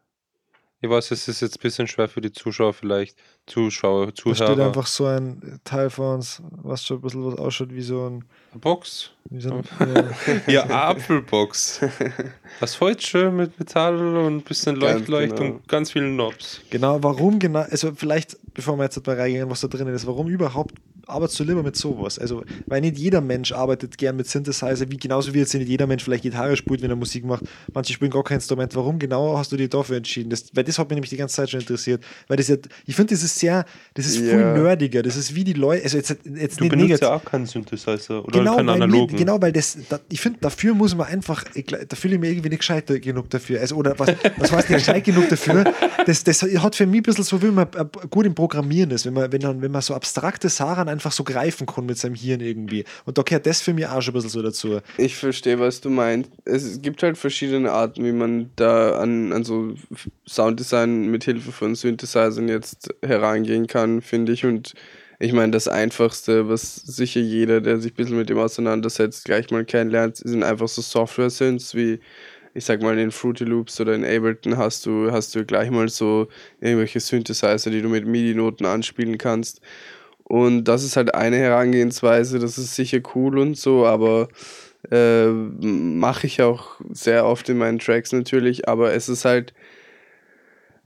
Ich 0.84 0.90
weiß, 0.90 1.12
es 1.12 1.28
ist 1.28 1.40
jetzt 1.40 1.58
ein 1.58 1.62
bisschen 1.62 1.86
schwer 1.86 2.08
für 2.08 2.20
die 2.20 2.32
Zuschauer 2.32 2.74
vielleicht, 2.74 3.16
Zuschauer, 3.46 4.12
Zuhörer. 4.16 4.38
Da 4.38 4.46
steht 4.46 4.58
einfach 4.58 4.86
so 4.88 5.06
ein 5.06 5.60
Teil 5.62 5.90
von 5.90 6.16
uns, 6.16 6.42
was 6.50 6.84
schon 6.84 6.98
ein 6.98 7.02
bisschen 7.02 7.24
was 7.24 7.38
ausschaut 7.38 7.72
wie 7.72 7.82
so 7.82 8.10
ein... 8.10 8.24
Box? 8.54 9.12
Wie 9.30 9.40
so 9.40 9.62
ein, 9.78 10.10
ja, 10.48 10.64
Apfelbox. 10.68 11.82
Das 12.60 12.80
heute 12.80 13.00
schön 13.00 13.36
mit 13.36 13.56
Metall 13.60 13.96
und 13.96 14.38
ein 14.38 14.42
bisschen 14.42 14.74
Leuchtleucht 14.74 15.36
genau. 15.36 15.54
und 15.54 15.68
ganz 15.68 15.92
vielen 15.92 16.14
Knobs. 16.14 16.60
Genau, 16.70 17.00
warum 17.00 17.38
genau, 17.38 17.60
also 17.60 17.92
vielleicht, 17.94 18.36
bevor 18.54 18.76
wir 18.76 18.84
jetzt 18.84 19.06
mal 19.06 19.16
reingehen, 19.16 19.48
was 19.50 19.60
da 19.60 19.68
drin 19.68 19.88
ist, 19.88 20.06
warum 20.06 20.28
überhaupt 20.28 20.74
arbeitest 21.06 21.40
du 21.40 21.44
lieber 21.44 21.62
mit 21.62 21.76
sowas? 21.76 22.18
Also, 22.18 22.44
weil 22.66 22.80
nicht 22.80 22.98
jeder 22.98 23.20
Mensch 23.20 23.52
arbeitet 23.52 23.98
gern 23.98 24.16
mit 24.16 24.28
Synthesizer, 24.28 24.90
wie 24.90 24.96
genauso 24.96 25.34
wie 25.34 25.38
jetzt 25.38 25.54
nicht 25.54 25.68
jeder 25.68 25.86
Mensch 25.86 26.04
vielleicht 26.04 26.22
Gitarre 26.22 26.56
spielt, 26.56 26.82
wenn 26.82 26.90
er 26.90 26.96
Musik 26.96 27.24
macht. 27.24 27.44
Manche 27.72 27.92
spielen 27.92 28.10
gar 28.10 28.24
kein 28.24 28.36
Instrument. 28.36 28.74
Warum 28.74 28.98
genau 28.98 29.36
hast 29.36 29.52
du 29.52 29.56
dich 29.56 29.70
dafür 29.70 29.96
entschieden? 29.96 30.30
Das, 30.30 30.44
weil 30.54 30.64
das 30.64 30.78
hat 30.78 30.88
mich 30.88 30.96
nämlich 30.96 31.10
die 31.10 31.16
ganze 31.16 31.36
Zeit 31.36 31.50
schon 31.50 31.60
interessiert. 31.60 32.04
Weil 32.28 32.36
das 32.36 32.48
ja, 32.48 32.56
ich 32.86 32.94
finde, 32.94 33.14
das 33.14 33.22
ist 33.22 33.38
sehr, 33.38 33.64
das 33.94 34.06
ist 34.06 34.20
yeah. 34.20 34.54
viel 34.54 34.62
nerdiger. 34.62 35.02
Das 35.02 35.16
ist 35.16 35.34
wie 35.34 35.44
die 35.44 35.52
Leute, 35.52 35.84
also 35.84 35.96
jetzt, 35.96 36.10
jetzt 36.10 36.24
du 36.24 36.34
nicht 36.34 36.70
benutzt 36.70 36.76
negativ. 36.76 37.00
ja 37.00 37.14
auch 37.14 37.24
keinen 37.24 37.46
Synthesizer 37.46 38.24
oder 38.24 38.38
genau, 38.38 38.56
keinen 38.56 38.68
analogen. 38.68 39.12
Mir, 39.12 39.18
genau, 39.18 39.40
weil 39.40 39.52
das, 39.52 39.76
da, 39.88 40.00
ich 40.08 40.20
finde, 40.20 40.38
dafür 40.40 40.74
muss 40.74 40.94
man 40.94 41.06
einfach, 41.06 41.44
ich, 41.54 41.66
da 41.66 41.96
fühle 41.96 42.14
ich 42.14 42.20
mich 42.20 42.30
irgendwie 42.30 42.50
nicht 42.50 42.60
gescheit 42.60 42.86
genug 43.02 43.30
dafür. 43.30 43.60
Also, 43.60 43.76
oder 43.76 43.98
was, 43.98 44.08
was 44.36 44.52
heißt 44.52 44.70
nicht 44.70 44.78
gescheit 44.78 45.04
genug 45.04 45.28
dafür? 45.28 45.64
Das, 46.06 46.24
das 46.24 46.42
hat 46.42 46.76
für 46.76 46.86
mich 46.86 47.00
ein 47.00 47.02
bisschen 47.02 47.24
so, 47.24 47.42
wie 47.42 47.46
man 47.46 47.66
gut 48.10 48.26
im 48.26 48.34
Programmieren 48.42 48.90
ist, 48.90 49.06
wenn 49.06 49.14
man, 49.14 49.30
wenn 49.30 49.40
man, 49.40 49.62
wenn 49.62 49.70
man 49.70 49.82
so 49.82 49.94
abstrakte 49.94 50.48
Sachen 50.48 50.88
einfach 50.88 51.12
so 51.12 51.22
greifen 51.22 51.64
kann 51.64 51.86
mit 51.86 51.96
seinem 51.96 52.16
Hirn 52.16 52.40
irgendwie. 52.40 52.82
Und 53.04 53.16
da 53.16 53.22
gehört 53.22 53.46
das 53.46 53.60
für 53.60 53.72
mich 53.72 53.86
auch 53.86 54.02
schon 54.02 54.10
ein 54.10 54.14
bisschen 54.14 54.30
so 54.30 54.42
dazu. 54.42 54.80
Ich 54.96 55.14
verstehe, 55.14 55.60
was 55.60 55.80
du 55.80 55.90
meinst. 55.90 56.28
Es 56.44 56.82
gibt 56.82 57.04
halt 57.04 57.16
verschiedene 57.16 57.70
Arten, 57.70 58.04
wie 58.04 58.10
man 58.10 58.50
da 58.56 58.98
an, 58.98 59.32
an 59.32 59.44
so 59.44 59.74
Sounddesign 60.26 61.08
mit 61.08 61.22
Hilfe 61.22 61.52
von 61.52 61.76
Synthesizern 61.76 62.48
jetzt 62.48 62.92
herangehen 63.00 63.68
kann, 63.68 64.00
finde 64.02 64.32
ich. 64.32 64.44
Und 64.44 64.74
Ich 65.20 65.32
meine, 65.32 65.52
das 65.52 65.68
Einfachste, 65.68 66.48
was 66.48 66.74
sicher 66.74 67.20
jeder, 67.20 67.60
der 67.60 67.78
sich 67.78 67.92
ein 67.92 67.94
bisschen 67.94 68.16
mit 68.16 68.28
dem 68.28 68.38
auseinandersetzt, 68.38 69.24
gleich 69.24 69.52
mal 69.52 69.64
kennenlernt, 69.64 70.16
sind 70.16 70.42
einfach 70.42 70.66
so 70.66 70.82
Software-Synths 70.82 71.76
wie 71.76 72.00
ich 72.54 72.64
sag 72.64 72.82
mal, 72.82 72.98
in 72.98 73.10
Fruity 73.10 73.44
Loops 73.44 73.80
oder 73.80 73.94
in 73.94 74.04
Ableton 74.04 74.56
hast 74.56 74.86
du, 74.86 75.10
hast 75.10 75.34
du 75.34 75.44
gleich 75.44 75.70
mal 75.70 75.88
so 75.88 76.28
irgendwelche 76.60 77.00
Synthesizer, 77.00 77.70
die 77.70 77.82
du 77.82 77.88
mit 77.88 78.06
MIDI-Noten 78.06 78.66
anspielen 78.66 79.18
kannst. 79.18 79.60
Und 80.24 80.64
das 80.64 80.84
ist 80.84 80.96
halt 80.96 81.14
eine 81.14 81.36
Herangehensweise, 81.36 82.38
das 82.38 82.58
ist 82.58 82.74
sicher 82.74 83.00
cool 83.14 83.38
und 83.38 83.56
so, 83.56 83.86
aber 83.86 84.28
äh, 84.90 85.26
mache 85.26 86.26
ich 86.26 86.42
auch 86.42 86.80
sehr 86.90 87.24
oft 87.26 87.48
in 87.48 87.58
meinen 87.58 87.78
Tracks 87.78 88.12
natürlich, 88.12 88.68
aber 88.68 88.94
es 88.94 89.08
ist 89.08 89.24
halt 89.24 89.52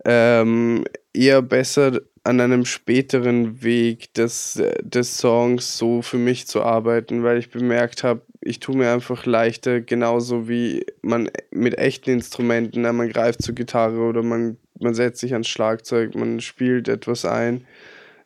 ähm, 0.05 0.85
eher 1.13 1.43
besser 1.43 2.01
an 2.23 2.41
einem 2.41 2.65
späteren 2.65 3.63
Weg 3.63 4.13
des, 4.15 4.61
des 4.83 5.19
Songs 5.19 5.79
so 5.79 6.03
für 6.03 6.19
mich 6.19 6.47
zu 6.47 6.63
arbeiten, 6.63 7.23
weil 7.23 7.39
ich 7.39 7.51
bemerkt 7.51 8.03
habe, 8.03 8.23
ich 8.47 8.61
tue 8.61 8.77
mir 8.77 8.93
einfach 8.93 9.27
leichter, 9.27 9.81
genauso 9.81 10.49
wie 10.49 10.87
man 11.03 11.29
mit 11.51 11.79
echten 11.79 12.11
Instrumenten, 12.11 12.83
man 12.83 13.09
greift 13.09 13.43
zur 13.43 13.55
Gitarre 13.55 14.01
oder 14.01 14.23
man, 14.23 14.57
man 14.81 14.95
setzt 14.95 15.21
sich 15.21 15.33
ans 15.33 15.49
Schlagzeug, 15.49 16.15
man 16.15 16.41
spielt 16.41 16.89
etwas 16.89 17.25
ein. 17.25 17.67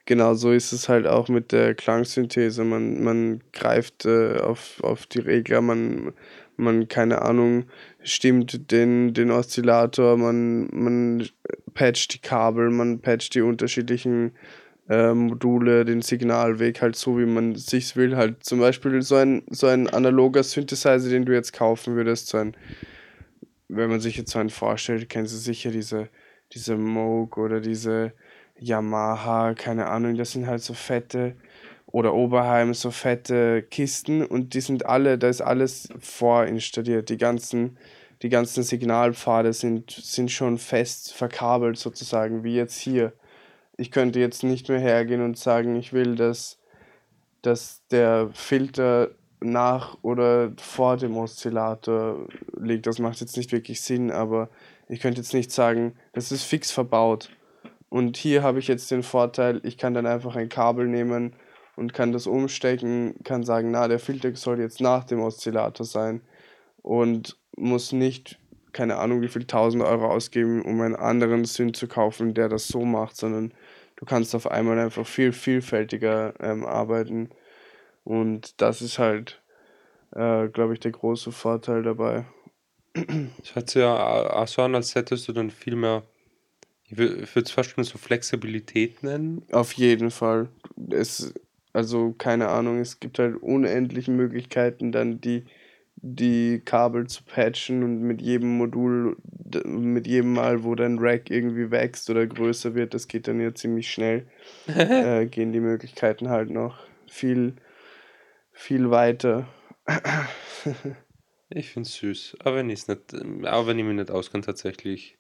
Genauso 0.07 0.53
ist 0.53 0.73
es 0.73 0.89
halt 0.89 1.07
auch 1.07 1.29
mit 1.29 1.53
der 1.53 1.75
Klangsynthese. 1.75 2.65
Man, 2.65 3.03
man 3.03 3.41
greift 3.53 4.07
äh, 4.07 4.39
auf, 4.39 4.83
auf 4.83 5.07
die 5.07 5.21
Regler, 5.21 5.61
man, 5.61 6.13
man, 6.57 6.89
keine 6.89 7.23
Ahnung, 7.23 7.65
stimmt 8.03 8.71
den, 8.73 9.15
den 9.15 9.31
Oszillator, 9.31 10.17
man, 10.17 10.69
man 10.73 11.29
patcht 11.75 12.15
die 12.15 12.19
Kabel, 12.19 12.71
man 12.71 13.01
patcht 13.01 13.35
die 13.35 13.43
unterschiedlichen 13.43 14.33
äh, 14.91 15.15
Module, 15.15 15.85
den 15.85 16.03
Signalweg 16.03 16.83
halt 16.83 16.97
so, 16.97 17.17
wie 17.17 17.25
man 17.25 17.55
sich 17.55 17.95
will. 17.95 18.17
Halt 18.17 18.45
zum 18.45 18.59
Beispiel 18.59 19.01
so 19.03 19.15
ein, 19.15 19.45
so 19.49 19.69
ein 19.69 19.89
analoger 19.89 20.43
Synthesizer, 20.43 21.09
den 21.09 21.25
du 21.25 21.33
jetzt 21.33 21.53
kaufen 21.53 21.95
würdest, 21.95 22.27
so 22.27 22.39
ein, 22.39 22.57
wenn 23.69 23.89
man 23.89 24.01
sich 24.01 24.17
jetzt 24.17 24.33
so 24.33 24.41
einen 24.41 24.51
vorstellt, 24.51 25.09
kennst 25.09 25.33
du 25.33 25.39
sicher 25.39 25.71
diese, 25.71 26.09
diese 26.53 26.77
Moog 26.77 27.39
oder 27.39 27.61
diese 27.61 28.13
Yamaha, 28.59 29.55
keine 29.55 29.87
Ahnung, 29.87 30.17
das 30.17 30.33
sind 30.33 30.49
halt 30.49 30.63
so 30.63 30.75
fette 30.75 31.37
oder 31.87 32.13
Oberheim 32.13 32.75
so 32.75 32.91
fette 32.91 33.63
Kisten 33.63 34.25
und 34.25 34.55
die 34.55 34.61
sind 34.61 34.87
alle, 34.87 35.19
da 35.19 35.29
ist 35.29 35.41
alles 35.41 35.89
vorinstalliert. 36.01 37.11
Die 37.11 37.17
ganzen, 37.17 37.79
die 38.23 38.29
ganzen 38.29 38.65
Signalpfade 38.65 39.53
sind, 39.53 39.93
sind 39.93 40.33
schon 40.33 40.59
fest 40.59 41.13
verkabelt 41.15 41.79
sozusagen, 41.79 42.43
wie 42.43 42.57
jetzt 42.57 42.79
hier. 42.79 43.13
Ich 43.81 43.91
könnte 43.91 44.21
jetzt 44.21 44.43
nicht 44.43 44.69
mehr 44.69 44.79
hergehen 44.79 45.23
und 45.23 45.39
sagen, 45.39 45.75
ich 45.75 45.95
will, 45.95 46.15
dass, 46.15 46.59
dass 47.41 47.81
der 47.91 48.29
Filter 48.35 49.13
nach 49.41 49.97
oder 50.03 50.53
vor 50.59 50.99
dem 50.99 51.17
Oszillator 51.17 52.29
liegt. 52.61 52.87
Das 52.87 52.99
macht 52.99 53.23
jetzt 53.23 53.39
nicht 53.39 53.53
wirklich 53.53 53.81
Sinn, 53.81 54.11
aber 54.11 54.51
ich 54.87 55.01
könnte 55.01 55.23
jetzt 55.23 55.33
nicht 55.33 55.51
sagen, 55.51 55.95
das 56.13 56.31
ist 56.31 56.45
fix 56.45 56.71
verbaut. 56.71 57.31
Und 57.89 58.19
hier 58.19 58.43
habe 58.43 58.59
ich 58.59 58.69
jetzt 58.69 58.91
den 58.91 59.03
Vorteil, 59.03 59.63
ich 59.65 59.79
kann 59.79 59.95
dann 59.95 60.05
einfach 60.05 60.37
ein 60.37 60.51
Kabel 60.51 60.87
nehmen 60.87 61.33
und 61.75 61.95
kann 61.95 62.13
das 62.13 62.27
umstecken, 62.27 63.15
kann 63.25 63.45
sagen, 63.45 63.71
na, 63.71 63.89
der 63.89 63.99
Filter 63.99 64.37
soll 64.37 64.61
jetzt 64.61 64.83
nach 64.83 65.05
dem 65.05 65.21
Oszillator 65.21 65.87
sein 65.87 66.21
und 66.83 67.39
muss 67.57 67.93
nicht, 67.93 68.39
keine 68.73 68.97
Ahnung, 68.97 69.23
wie 69.23 69.29
viel 69.29 69.47
tausend 69.47 69.83
Euro 69.83 70.05
ausgeben, 70.05 70.61
um 70.61 70.83
einen 70.83 70.97
anderen 70.97 71.47
Synth 71.47 71.79
zu 71.79 71.89
kaufen, 71.89 72.35
der 72.35 72.51
das 72.51 72.69
so 72.69 72.85
macht, 72.85 73.17
sondern 73.17 73.55
du 74.01 74.07
kannst 74.07 74.35
auf 74.35 74.51
einmal 74.51 74.79
einfach 74.79 75.07
viel 75.07 75.33
vielfältiger 75.33 76.35
ähm, 76.41 76.65
arbeiten 76.65 77.29
und 78.03 78.61
das 78.61 78.83
ist 78.83 78.99
halt, 78.99 79.43
äh, 80.13 80.49
glaube 80.49 80.73
ich, 80.73 80.81
der 80.81 80.93
große 80.93 81.31
Vorteil 81.31 81.83
dabei. 81.83 82.25
Es 83.43 83.55
hört 83.55 83.71
sich 83.71 83.81
ja 83.83 84.33
auch 84.33 84.49
so 84.49 84.63
an, 84.63 84.75
als 84.75 84.95
hättest 84.95 85.29
du 85.29 85.33
dann 85.33 85.51
viel 85.51 85.77
mehr, 85.77 86.03
ich 86.85 86.97
würde 86.97 87.23
es 87.23 87.51
fast 87.53 87.71
schon 87.71 87.85
so 87.85 87.99
Flexibilität 87.99 89.03
nennen. 89.03 89.45
Auf 89.53 89.73
jeden 89.75 90.11
Fall. 90.11 90.49
Es, 90.91 91.33
also 91.73 92.13
keine 92.19 92.49
Ahnung, 92.49 92.81
es 92.81 92.99
gibt 92.99 93.19
halt 93.19 93.41
unendliche 93.41 94.11
Möglichkeiten, 94.11 94.91
dann 94.91 95.21
die, 95.21 95.45
die 96.03 96.63
Kabel 96.65 97.07
zu 97.07 97.23
patchen 97.25 97.83
und 97.83 98.01
mit 98.01 98.23
jedem 98.23 98.57
Modul, 98.57 99.17
mit 99.65 100.07
jedem 100.07 100.33
Mal, 100.33 100.65
wo 100.65 100.75
dein 100.75 100.99
Rack 100.99 101.31
irgendwie 101.31 101.71
wächst 101.71 102.09
oder 102.09 102.27
größer 102.27 102.75
wird, 102.75 102.95
das 102.95 103.09
geht 103.09 103.29
dann 103.29 103.41
ja 103.41 103.55
ziemlich 103.55 103.91
schnell, 103.91 104.27
äh, 104.67 105.27
gehen 105.27 105.53
die 105.53 105.61
Möglichkeiten 105.61 106.31
halt 106.31 106.51
noch 106.51 106.79
viel, 107.07 107.57
viel 108.53 108.91
weiter. 108.91 109.47
ich 111.51 111.71
finde 111.71 111.87
es 111.87 111.95
süß, 111.97 112.37
aber 112.41 112.57
wenn 112.57 112.71
ich 112.71 112.89
nicht, 112.89 113.15
auch 113.47 113.67
wenn 113.67 113.79
ich 113.79 113.85
mich 113.85 113.97
nicht 113.97 114.11
auskenne 114.11 114.45
tatsächlich. 114.45 115.19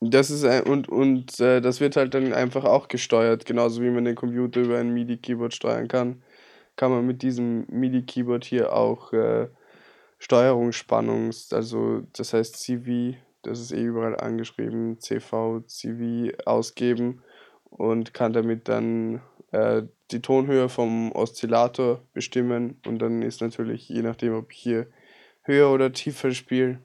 Das 0.00 0.30
ist 0.30 0.44
ein, 0.44 0.64
und, 0.64 0.88
und 0.88 1.38
äh, 1.40 1.60
das 1.60 1.80
wird 1.80 1.96
halt 1.96 2.14
dann 2.14 2.32
einfach 2.32 2.64
auch 2.64 2.88
gesteuert, 2.88 3.46
genauso 3.46 3.80
wie 3.80 3.90
man 3.90 4.04
den 4.04 4.16
Computer 4.16 4.60
über 4.60 4.78
ein 4.78 4.92
MIDI-Keyboard 4.92 5.54
steuern 5.54 5.88
kann, 5.88 6.22
kann 6.76 6.90
man 6.90 7.06
mit 7.06 7.22
diesem 7.22 7.64
MIDI-Keyboard 7.68 8.44
hier 8.44 8.74
auch 8.74 9.12
äh, 9.12 9.48
Steuerungsspannungs, 10.24 11.52
also 11.52 12.00
das 12.14 12.32
heißt 12.32 12.56
CV, 12.56 13.18
das 13.42 13.60
ist 13.60 13.72
eh 13.72 13.82
überall 13.82 14.18
angeschrieben, 14.18 14.98
CV, 14.98 15.60
CV 15.66 16.32
ausgeben 16.46 17.22
und 17.64 18.14
kann 18.14 18.32
damit 18.32 18.68
dann 18.68 19.20
äh, 19.52 19.82
die 20.10 20.22
Tonhöhe 20.22 20.70
vom 20.70 21.12
Oszillator 21.12 22.00
bestimmen 22.14 22.80
und 22.86 23.00
dann 23.00 23.20
ist 23.20 23.42
natürlich, 23.42 23.86
je 23.90 24.00
nachdem, 24.00 24.34
ob 24.34 24.50
ich 24.50 24.58
hier 24.58 24.86
höher 25.42 25.70
oder 25.70 25.92
tiefer 25.92 26.30
spiele, 26.30 26.78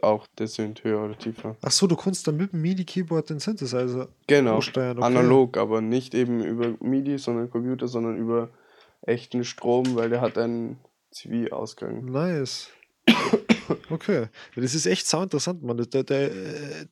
auch 0.00 0.26
der 0.38 0.46
Synth 0.46 0.84
höher 0.84 1.04
oder 1.04 1.18
tiefer. 1.18 1.54
Ach 1.60 1.70
so, 1.70 1.86
du 1.86 1.96
kannst 1.96 2.26
dann 2.26 2.38
mit 2.38 2.54
dem 2.54 2.62
MIDI-Keyboard 2.62 3.28
den 3.28 3.40
Synthesizer 3.40 4.08
genau, 4.26 4.62
steuern. 4.62 4.96
Okay. 4.96 5.06
Analog, 5.06 5.58
aber 5.58 5.82
nicht 5.82 6.14
eben 6.14 6.42
über 6.42 6.72
MIDI, 6.80 7.18
sondern 7.18 7.50
Computer, 7.50 7.88
sondern 7.88 8.16
über 8.16 8.48
echten 9.02 9.44
Strom, 9.44 9.96
weil 9.96 10.08
der 10.08 10.22
hat 10.22 10.38
einen 10.38 10.78
CV-Ausgang. 11.14 12.04
Nice. 12.04 12.70
Okay, 13.90 14.26
das 14.56 14.74
ist 14.74 14.86
echt 14.86 15.06
sau 15.06 15.22
interessant, 15.22 15.62
Mann. 15.62 15.76
Der, 15.76 16.02
der, 16.02 16.30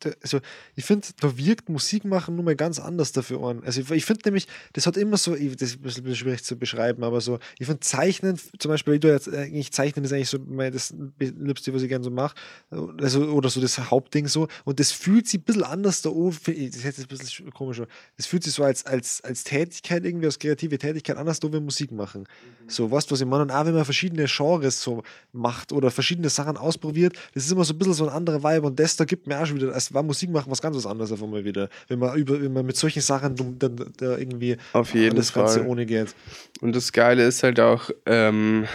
der, 0.03 0.17
also 0.23 0.41
ich 0.75 0.85
finde, 0.85 1.07
da 1.21 1.37
wirkt 1.37 1.69
Musik 1.69 2.05
machen 2.05 2.35
nur 2.35 2.45
mal 2.45 2.57
ganz 2.57 2.79
anders 2.79 3.13
dafür 3.13 3.43
an. 3.43 3.63
Also 3.65 3.81
ich, 3.81 3.91
ich 3.91 4.05
finde 4.05 4.23
nämlich, 4.27 4.47
das 4.73 4.87
hat 4.87 4.97
immer 4.97 5.17
so, 5.17 5.35
das 5.35 5.41
ist 5.41 5.77
ein 5.77 5.83
bisschen 5.83 6.15
schwierig 6.15 6.45
zu 6.45 6.57
beschreiben, 6.57 7.05
aber 7.05 7.21
so, 7.21 7.39
ich 7.59 7.67
finde 7.67 7.81
Zeichnen, 7.81 8.39
zum 8.59 8.71
Beispiel, 8.71 8.95
wie 8.95 9.01
du 9.01 9.09
jetzt 9.09 9.33
eigentlich 9.33 9.73
Zeichnen 9.73 10.05
ist 10.05 10.13
eigentlich 10.13 10.29
so 10.29 10.39
mein, 10.47 10.73
das 10.73 10.95
Liebste, 11.19 11.75
was 11.75 11.83
ich 11.83 11.89
gerne 11.89 12.05
so 12.05 12.11
mache, 12.11 12.35
also, 12.71 13.25
oder 13.27 13.49
so 13.49 13.61
das 13.61 13.79
Hauptding 13.91 14.27
so, 14.29 14.49
und 14.65 14.81
das 14.81 14.93
fühlt 14.93 15.27
sich 15.27 15.41
ein 15.41 15.45
bisschen 15.45 15.65
anders 15.65 16.03
da 16.03 16.11
oben, 16.11 16.37
das 16.45 16.55
ist 16.55 16.85
jetzt 16.85 17.01
ein 17.01 17.07
bisschen 17.07 17.51
komisch, 17.51 17.81
das 18.17 18.27
fühlt 18.27 18.45
sich 18.45 18.53
so 18.53 18.63
als, 18.65 18.85
als, 18.87 19.23
als 19.23 19.45
Tätigkeit 19.45 20.05
irgendwie, 20.05 20.27
als 20.27 20.39
kreative 20.39 20.79
Tätigkeit 20.79 21.17
anders 21.17 21.41
da, 21.41 21.53
wenn 21.53 21.65
Musik 21.65 21.93
machen. 21.93 22.23
Mhm. 22.23 22.69
So, 22.69 22.91
weißt 22.91 23.11
du, 23.11 23.13
was 23.13 23.21
ich 23.21 23.27
meine? 23.27 23.43
Und 23.43 23.51
auch 23.51 23.65
wenn 23.65 23.75
man 23.75 23.85
verschiedene 23.85 24.27
Genres 24.27 24.83
so 24.83 25.03
macht 25.33 25.73
oder 25.73 25.91
verschiedene 25.91 26.29
Sachen 26.29 26.57
ausprobiert, 26.67 27.15
das 27.35 27.45
ist 27.45 27.53
immer 27.53 27.65
so 27.65 27.75
ein 27.75 27.79
bisschen 27.79 27.95
so 27.95 28.09
ein 28.09 28.15
anderer 28.15 28.43
Vibe 28.43 28.67
und 28.67 28.79
das 28.79 28.97
da 28.97 29.05
gibt 29.05 29.27
mir 29.27 29.41
auch 29.41 29.47
schon 29.47 29.57
wieder, 29.57 29.75
es 29.75 29.93
war 29.95 30.03
Musik 30.03 30.31
machen 30.31 30.51
was 30.51 30.61
ganz 30.61 30.77
was 30.77 30.87
anderes 30.87 31.13
einfach 31.13 31.27
mal 31.27 31.45
wieder, 31.45 31.69
wenn 31.89 31.99
man 31.99 32.17
über, 32.17 32.41
wenn 32.41 32.53
man 32.53 32.67
mit 32.67 32.77
solchen 32.77 33.03
Sachen 33.03 33.59
dann, 33.59 33.93
da 33.97 34.17
irgendwie 34.17 34.57
auf 34.73 34.95
jeden 34.95 35.17
das 35.17 35.31
Fall. 35.31 35.45
Ganze 35.45 35.67
ohne 35.67 35.87
geht. 35.87 36.15
Und 36.61 36.75
das 36.75 36.93
Geile 36.93 37.25
ist 37.25 37.43
halt 37.43 37.61
auch, 37.61 37.91
ähm, 38.07 38.67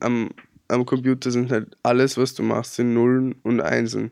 am, 0.00 0.30
am 0.68 0.86
Computer 0.86 1.30
sind 1.30 1.50
halt 1.50 1.76
alles, 1.82 2.16
was 2.16 2.34
du 2.34 2.42
machst, 2.42 2.74
sind 2.74 2.94
Nullen 2.94 3.34
und 3.42 3.60
Einsen. 3.60 4.10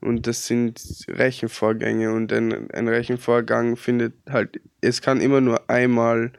Und 0.00 0.26
das 0.28 0.46
sind 0.46 0.80
Rechenvorgänge 1.08 2.12
und 2.12 2.32
ein, 2.32 2.70
ein 2.70 2.86
Rechenvorgang 2.86 3.76
findet 3.76 4.14
halt, 4.30 4.60
es 4.80 5.02
kann 5.02 5.20
immer 5.20 5.40
nur 5.40 5.68
einmal 5.68 6.32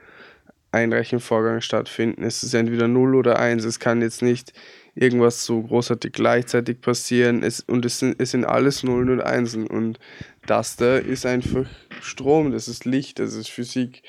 ein 0.72 0.94
Rechenvorgang 0.94 1.62
stattfinden. 1.62 2.24
Es 2.24 2.44
ist 2.44 2.54
entweder 2.54 2.88
0 2.88 3.16
oder 3.16 3.40
1. 3.40 3.66
Es 3.66 3.80
kann 3.80 4.02
jetzt 4.02 4.22
nicht 4.22 4.54
irgendwas 5.00 5.46
so 5.46 5.62
großartig 5.62 6.12
gleichzeitig 6.12 6.82
passieren. 6.82 7.42
Es, 7.42 7.62
und 7.62 7.86
es 7.86 8.00
sind, 8.00 8.20
es 8.20 8.32
sind 8.32 8.46
alles 8.46 8.84
Nullen 8.84 9.10
und 9.10 9.22
Einsen. 9.22 9.66
Und 9.66 9.98
das 10.46 10.76
da 10.76 10.98
ist 10.98 11.26
einfach 11.26 11.66
Strom, 12.02 12.52
das 12.52 12.68
ist 12.68 12.86
Licht, 12.86 13.20
das 13.20 13.34
ist 13.34 13.50
Physik, 13.50 14.04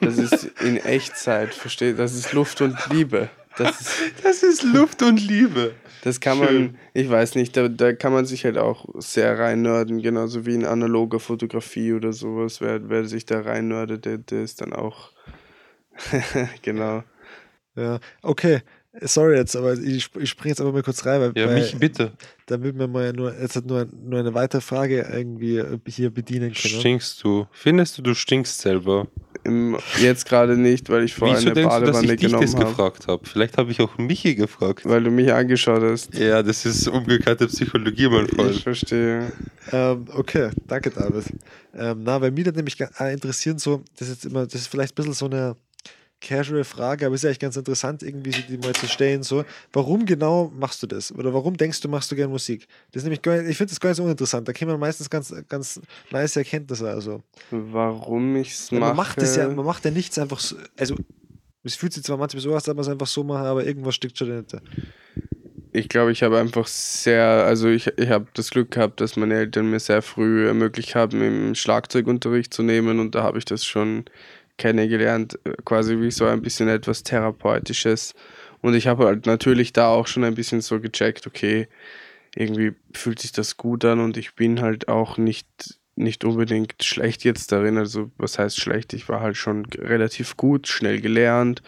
das 0.00 0.16
ist 0.16 0.44
in 0.60 0.78
Echtzeit, 0.78 1.54
versteht? 1.54 1.98
Das 1.98 2.14
ist 2.14 2.32
Luft 2.32 2.62
und 2.62 2.76
Liebe. 2.90 3.28
Das 3.58 3.80
ist, 3.80 3.92
das 4.22 4.42
ist 4.42 4.62
Luft 4.62 5.02
und 5.02 5.20
Liebe. 5.20 5.74
Das 6.02 6.20
kann 6.20 6.38
Schön. 6.38 6.62
man, 6.62 6.78
ich 6.94 7.10
weiß 7.10 7.34
nicht, 7.34 7.54
da, 7.56 7.68
da 7.68 7.92
kann 7.92 8.14
man 8.14 8.24
sich 8.24 8.46
halt 8.46 8.56
auch 8.56 8.86
sehr 8.98 9.38
rein 9.38 9.60
nörden, 9.60 10.00
genauso 10.00 10.46
wie 10.46 10.54
in 10.54 10.64
analoger 10.64 11.20
Fotografie 11.20 11.92
oder 11.92 12.14
sowas. 12.14 12.62
Wer, 12.62 12.88
wer 12.88 13.04
sich 13.04 13.26
da 13.26 13.40
rein 13.42 13.68
nördet, 13.68 14.06
der, 14.06 14.16
der 14.16 14.42
ist 14.42 14.62
dann 14.62 14.72
auch, 14.72 15.12
genau. 16.62 17.04
Ja, 17.76 18.00
okay. 18.22 18.62
Sorry 19.02 19.36
jetzt, 19.36 19.54
aber 19.54 19.74
ich, 19.74 20.10
ich 20.18 20.30
springe 20.30 20.50
jetzt 20.50 20.60
aber 20.60 20.72
mal 20.72 20.82
kurz 20.82 21.06
rein, 21.06 21.20
weil, 21.20 21.32
Ja, 21.36 21.46
mich 21.46 21.76
bitte. 21.78 22.10
damit 22.46 22.76
wir 22.76 22.88
mal 22.88 23.12
nur, 23.12 23.32
jetzt 23.40 23.54
hat 23.54 23.64
nur, 23.64 23.86
nur 24.02 24.18
eine 24.18 24.34
weitere 24.34 24.60
Frage 24.60 25.08
irgendwie 25.12 25.62
hier 25.86 26.10
bedienen 26.10 26.52
können. 26.52 26.80
Stinkst 26.80 27.22
du? 27.22 27.46
Findest 27.52 27.98
du, 27.98 28.02
du 28.02 28.14
stinkst 28.14 28.60
selber? 28.60 29.06
Im, 29.44 29.78
jetzt 30.00 30.26
gerade 30.26 30.56
nicht, 30.56 30.90
weil 30.90 31.04
ich 31.04 31.14
Wieso 31.16 31.24
eine 31.26 31.52
denkst 31.52 31.54
du, 31.54 31.80
dass 31.80 31.92
Badewanne 31.92 32.14
ich 32.14 32.20
dich 32.20 32.32
das 32.32 32.56
gefragt 32.56 33.06
habe? 33.06 33.24
Vielleicht 33.26 33.56
habe 33.58 33.70
ich 33.70 33.80
auch 33.80 33.96
Michi 33.96 34.34
gefragt. 34.34 34.82
Weil 34.84 35.04
du 35.04 35.10
mich 35.10 35.32
angeschaut 35.32 35.82
hast. 35.82 36.12
Ja, 36.18 36.42
das 36.42 36.66
ist 36.66 36.88
umgekehrte 36.88 37.46
Psychologie, 37.46 38.08
mein 38.08 38.26
Freund. 38.26 38.56
Ich 38.56 38.62
verstehe. 38.64 39.32
Ähm, 39.72 40.04
okay, 40.12 40.50
danke 40.66 40.90
David. 40.90 41.24
Ähm, 41.74 42.02
na, 42.02 42.20
weil 42.20 42.32
mich 42.32 42.44
das 42.44 42.54
nämlich 42.54 42.78
äh, 42.80 43.12
interessieren 43.12 43.58
so, 43.58 43.82
das 43.98 44.08
ist 44.08 44.24
jetzt 44.24 44.32
immer, 44.32 44.44
das 44.44 44.56
ist 44.56 44.66
vielleicht 44.66 44.92
ein 44.92 44.96
bisschen 44.96 45.14
so 45.14 45.26
eine 45.26 45.56
casual 46.20 46.64
Frage, 46.64 47.06
aber 47.06 47.14
ist 47.14 47.22
ja 47.22 47.28
eigentlich 47.28 47.38
ganz 47.38 47.56
interessant, 47.56 48.02
irgendwie 48.02 48.32
so 48.32 48.42
die 48.48 48.58
mal 48.58 48.74
zu 48.74 48.86
stellen, 48.86 49.22
so, 49.22 49.44
warum 49.72 50.06
genau 50.06 50.52
machst 50.54 50.82
du 50.82 50.86
das? 50.86 51.12
Oder 51.12 51.32
warum 51.32 51.56
denkst 51.56 51.80
du, 51.80 51.88
machst 51.88 52.10
du 52.10 52.16
gerne 52.16 52.30
Musik? 52.30 52.66
Das 52.92 53.02
nämlich 53.02 53.20
ich 53.20 53.56
finde 53.56 53.70
das 53.70 53.80
gar 53.80 53.90
nicht 53.90 53.96
so 53.96 54.04
uninteressant, 54.04 54.48
da 54.48 54.66
man 54.66 54.78
meistens 54.78 55.08
ganz, 55.08 55.34
ganz 55.48 55.80
nice 56.10 56.36
Erkenntnisse, 56.36 56.88
also. 56.88 57.22
Warum 57.50 58.36
ich 58.36 58.52
es 58.52 58.70
mache. 58.70 58.80
man 58.80 58.96
macht 58.96 59.22
das 59.22 59.36
ja, 59.36 59.48
man 59.48 59.64
macht 59.64 59.84
ja 59.84 59.90
nichts 59.90 60.18
einfach 60.18 60.40
so, 60.40 60.56
also, 60.76 60.96
es 61.62 61.74
fühlt 61.74 61.92
sich 61.92 62.04
zwar 62.04 62.16
manchmal 62.16 62.42
so 62.42 62.54
aus, 62.54 62.64
dass 62.64 62.74
man 62.74 62.82
es 62.82 62.88
einfach 62.88 63.06
so 63.06 63.24
macht, 63.24 63.44
aber 63.44 63.64
irgendwas 63.64 63.94
steckt 63.94 64.18
schon 64.18 64.28
dahinter. 64.28 64.60
Ich 65.72 65.88
glaube, 65.88 66.10
ich 66.10 66.24
habe 66.24 66.38
einfach 66.38 66.66
sehr, 66.66 67.24
also 67.24 67.68
ich, 67.68 67.86
ich 67.96 68.08
habe 68.08 68.26
das 68.34 68.50
Glück 68.50 68.72
gehabt, 68.72 69.00
dass 69.00 69.16
meine 69.16 69.34
Eltern 69.34 69.70
mir 69.70 69.78
sehr 69.78 70.02
früh 70.02 70.48
ermöglicht 70.48 70.96
haben, 70.96 71.22
im 71.22 71.54
Schlagzeugunterricht 71.54 72.52
zu 72.52 72.64
nehmen 72.64 72.98
und 72.98 73.14
da 73.14 73.22
habe 73.22 73.38
ich 73.38 73.44
das 73.44 73.64
schon 73.64 74.04
kennengelernt, 74.60 75.38
äh, 75.44 75.54
quasi 75.64 75.98
wie 75.98 76.10
so 76.12 76.26
ein 76.26 76.42
bisschen 76.42 76.68
etwas 76.68 77.02
Therapeutisches. 77.02 78.14
Und 78.60 78.74
ich 78.74 78.86
habe 78.86 79.06
halt 79.06 79.26
natürlich 79.26 79.72
da 79.72 79.88
auch 79.88 80.06
schon 80.06 80.22
ein 80.22 80.34
bisschen 80.34 80.60
so 80.60 80.78
gecheckt, 80.80 81.26
okay, 81.26 81.66
irgendwie 82.36 82.74
fühlt 82.92 83.18
sich 83.18 83.32
das 83.32 83.56
gut 83.56 83.84
an 83.84 83.98
und 84.00 84.16
ich 84.16 84.34
bin 84.34 84.60
halt 84.60 84.88
auch 84.88 85.16
nicht, 85.16 85.48
nicht 85.96 86.24
unbedingt 86.24 86.84
schlecht 86.84 87.24
jetzt 87.24 87.50
darin. 87.50 87.78
Also 87.78 88.10
was 88.18 88.38
heißt 88.38 88.60
schlecht? 88.60 88.92
Ich 88.92 89.08
war 89.08 89.20
halt 89.20 89.36
schon 89.36 89.64
relativ 89.64 90.36
gut, 90.36 90.68
schnell 90.68 91.00
gelernt. 91.00 91.62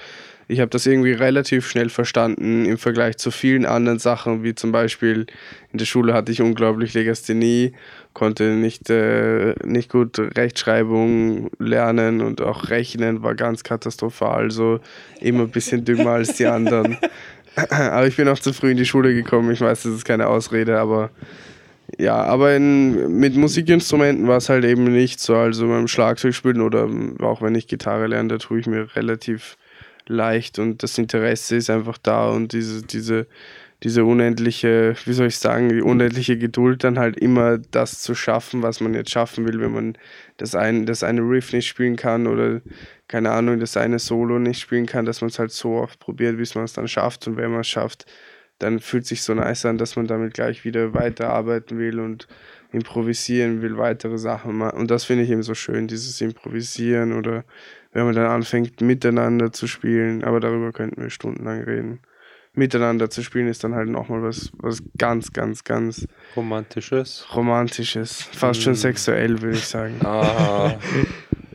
Ich 0.48 0.60
habe 0.60 0.70
das 0.70 0.84
irgendwie 0.86 1.12
relativ 1.12 1.68
schnell 1.68 1.88
verstanden 1.88 2.66
im 2.66 2.76
Vergleich 2.76 3.16
zu 3.16 3.30
vielen 3.30 3.64
anderen 3.64 3.98
Sachen, 3.98 4.44
wie 4.44 4.54
zum 4.54 4.70
Beispiel 4.70 5.26
in 5.72 5.78
der 5.78 5.86
Schule 5.86 6.12
hatte 6.12 6.30
ich 6.30 6.42
unglaublich 6.42 6.92
Legasthenie, 6.92 7.72
konnte 8.14 8.54
nicht, 8.54 8.90
äh, 8.90 9.54
nicht 9.64 9.90
gut 9.90 10.18
Rechtschreibung 10.18 11.50
lernen 11.58 12.20
und 12.20 12.40
auch 12.40 12.68
Rechnen 12.68 13.22
war 13.22 13.34
ganz 13.34 13.64
katastrophal, 13.64 14.50
so 14.50 14.80
immer 15.20 15.42
ein 15.42 15.50
bisschen 15.50 15.84
dümmer 15.84 16.12
als 16.12 16.34
die 16.34 16.46
anderen. 16.46 16.98
aber 17.70 18.06
ich 18.06 18.16
bin 18.16 18.28
auch 18.28 18.38
zu 18.38 18.52
früh 18.52 18.70
in 18.70 18.76
die 18.76 18.86
Schule 18.86 19.14
gekommen, 19.14 19.50
ich 19.52 19.60
weiß, 19.60 19.82
das 19.82 19.92
ist 19.92 20.04
keine 20.04 20.28
Ausrede, 20.28 20.78
aber 20.78 21.10
ja, 21.98 22.14
aber 22.14 22.56
in, 22.56 23.18
mit 23.18 23.36
Musikinstrumenten 23.36 24.26
war 24.26 24.38
es 24.38 24.48
halt 24.48 24.64
eben 24.64 24.84
nicht 24.84 25.20
so. 25.20 25.36
Also 25.36 25.68
beim 25.68 25.88
Schlagzeug 25.88 26.34
spielen 26.34 26.60
oder 26.60 26.88
auch 27.20 27.42
wenn 27.42 27.54
ich 27.54 27.66
Gitarre 27.66 28.06
lerne, 28.06 28.28
da 28.28 28.38
tue 28.38 28.60
ich 28.60 28.66
mir 28.66 28.94
relativ 28.96 29.56
leicht 30.06 30.58
und 30.58 30.82
das 30.82 30.98
Interesse 30.98 31.56
ist 31.56 31.70
einfach 31.70 31.98
da 31.98 32.30
und 32.30 32.52
diese, 32.52 32.82
diese, 32.82 33.26
diese 33.82 34.04
unendliche, 34.04 34.94
wie 35.04 35.12
soll 35.12 35.26
ich 35.26 35.38
sagen, 35.38 35.68
die 35.68 35.82
unendliche 35.82 36.38
Geduld 36.38 36.84
dann 36.84 36.98
halt 36.98 37.18
immer 37.18 37.58
das 37.58 38.00
zu 38.00 38.14
schaffen, 38.14 38.62
was 38.62 38.80
man 38.80 38.94
jetzt 38.94 39.10
schaffen 39.10 39.46
will, 39.46 39.60
wenn 39.60 39.72
man 39.72 39.98
das, 40.36 40.54
ein, 40.54 40.86
das 40.86 41.02
eine 41.02 41.22
Riff 41.22 41.52
nicht 41.52 41.66
spielen 41.66 41.96
kann 41.96 42.26
oder 42.26 42.60
keine 43.08 43.32
Ahnung, 43.32 43.58
das 43.58 43.76
eine 43.76 43.98
Solo 43.98 44.38
nicht 44.38 44.60
spielen 44.60 44.86
kann, 44.86 45.04
dass 45.04 45.20
man 45.20 45.30
es 45.30 45.38
halt 45.38 45.50
so 45.50 45.74
oft 45.74 45.98
probiert, 45.98 46.36
bis 46.36 46.54
man 46.54 46.64
es 46.64 46.72
dann 46.72 46.86
schafft 46.86 47.26
und 47.26 47.36
wenn 47.36 47.50
man 47.50 47.60
es 47.60 47.68
schafft, 47.68 48.06
dann 48.58 48.78
fühlt 48.78 49.06
sich 49.06 49.22
so 49.22 49.34
nice 49.34 49.66
an, 49.66 49.78
dass 49.78 49.96
man 49.96 50.06
damit 50.06 50.34
gleich 50.34 50.64
wieder 50.64 50.94
weiterarbeiten 50.94 51.78
will 51.78 51.98
und 51.98 52.28
improvisieren 52.70 53.60
will, 53.60 53.76
weitere 53.76 54.18
Sachen 54.18 54.56
machen. 54.56 54.78
Und 54.78 54.90
das 54.90 55.04
finde 55.04 55.24
ich 55.24 55.30
eben 55.30 55.42
so 55.42 55.54
schön, 55.54 55.88
dieses 55.88 56.20
Improvisieren 56.20 57.12
oder 57.12 57.44
wenn 57.92 58.04
man 58.04 58.14
dann 58.14 58.26
anfängt, 58.26 58.80
miteinander 58.80 59.52
zu 59.52 59.66
spielen. 59.66 60.22
Aber 60.22 60.38
darüber 60.38 60.72
könnten 60.72 61.02
wir 61.02 61.10
stundenlang 61.10 61.62
reden. 61.62 62.00
Miteinander 62.54 63.08
zu 63.08 63.22
spielen 63.22 63.48
ist 63.48 63.64
dann 63.64 63.74
halt 63.74 63.88
nochmal 63.88 64.22
was, 64.22 64.50
was 64.58 64.82
ganz, 64.98 65.32
ganz, 65.32 65.64
ganz 65.64 66.06
Romantisches. 66.36 67.26
Romantisches. 67.34 68.22
Fast 68.32 68.60
schon 68.62 68.74
Mm. 68.74 68.76
sexuell, 68.76 69.40
würde 69.40 69.56
ich 69.56 69.66
sagen. 69.66 69.98
Ah, 70.04 70.74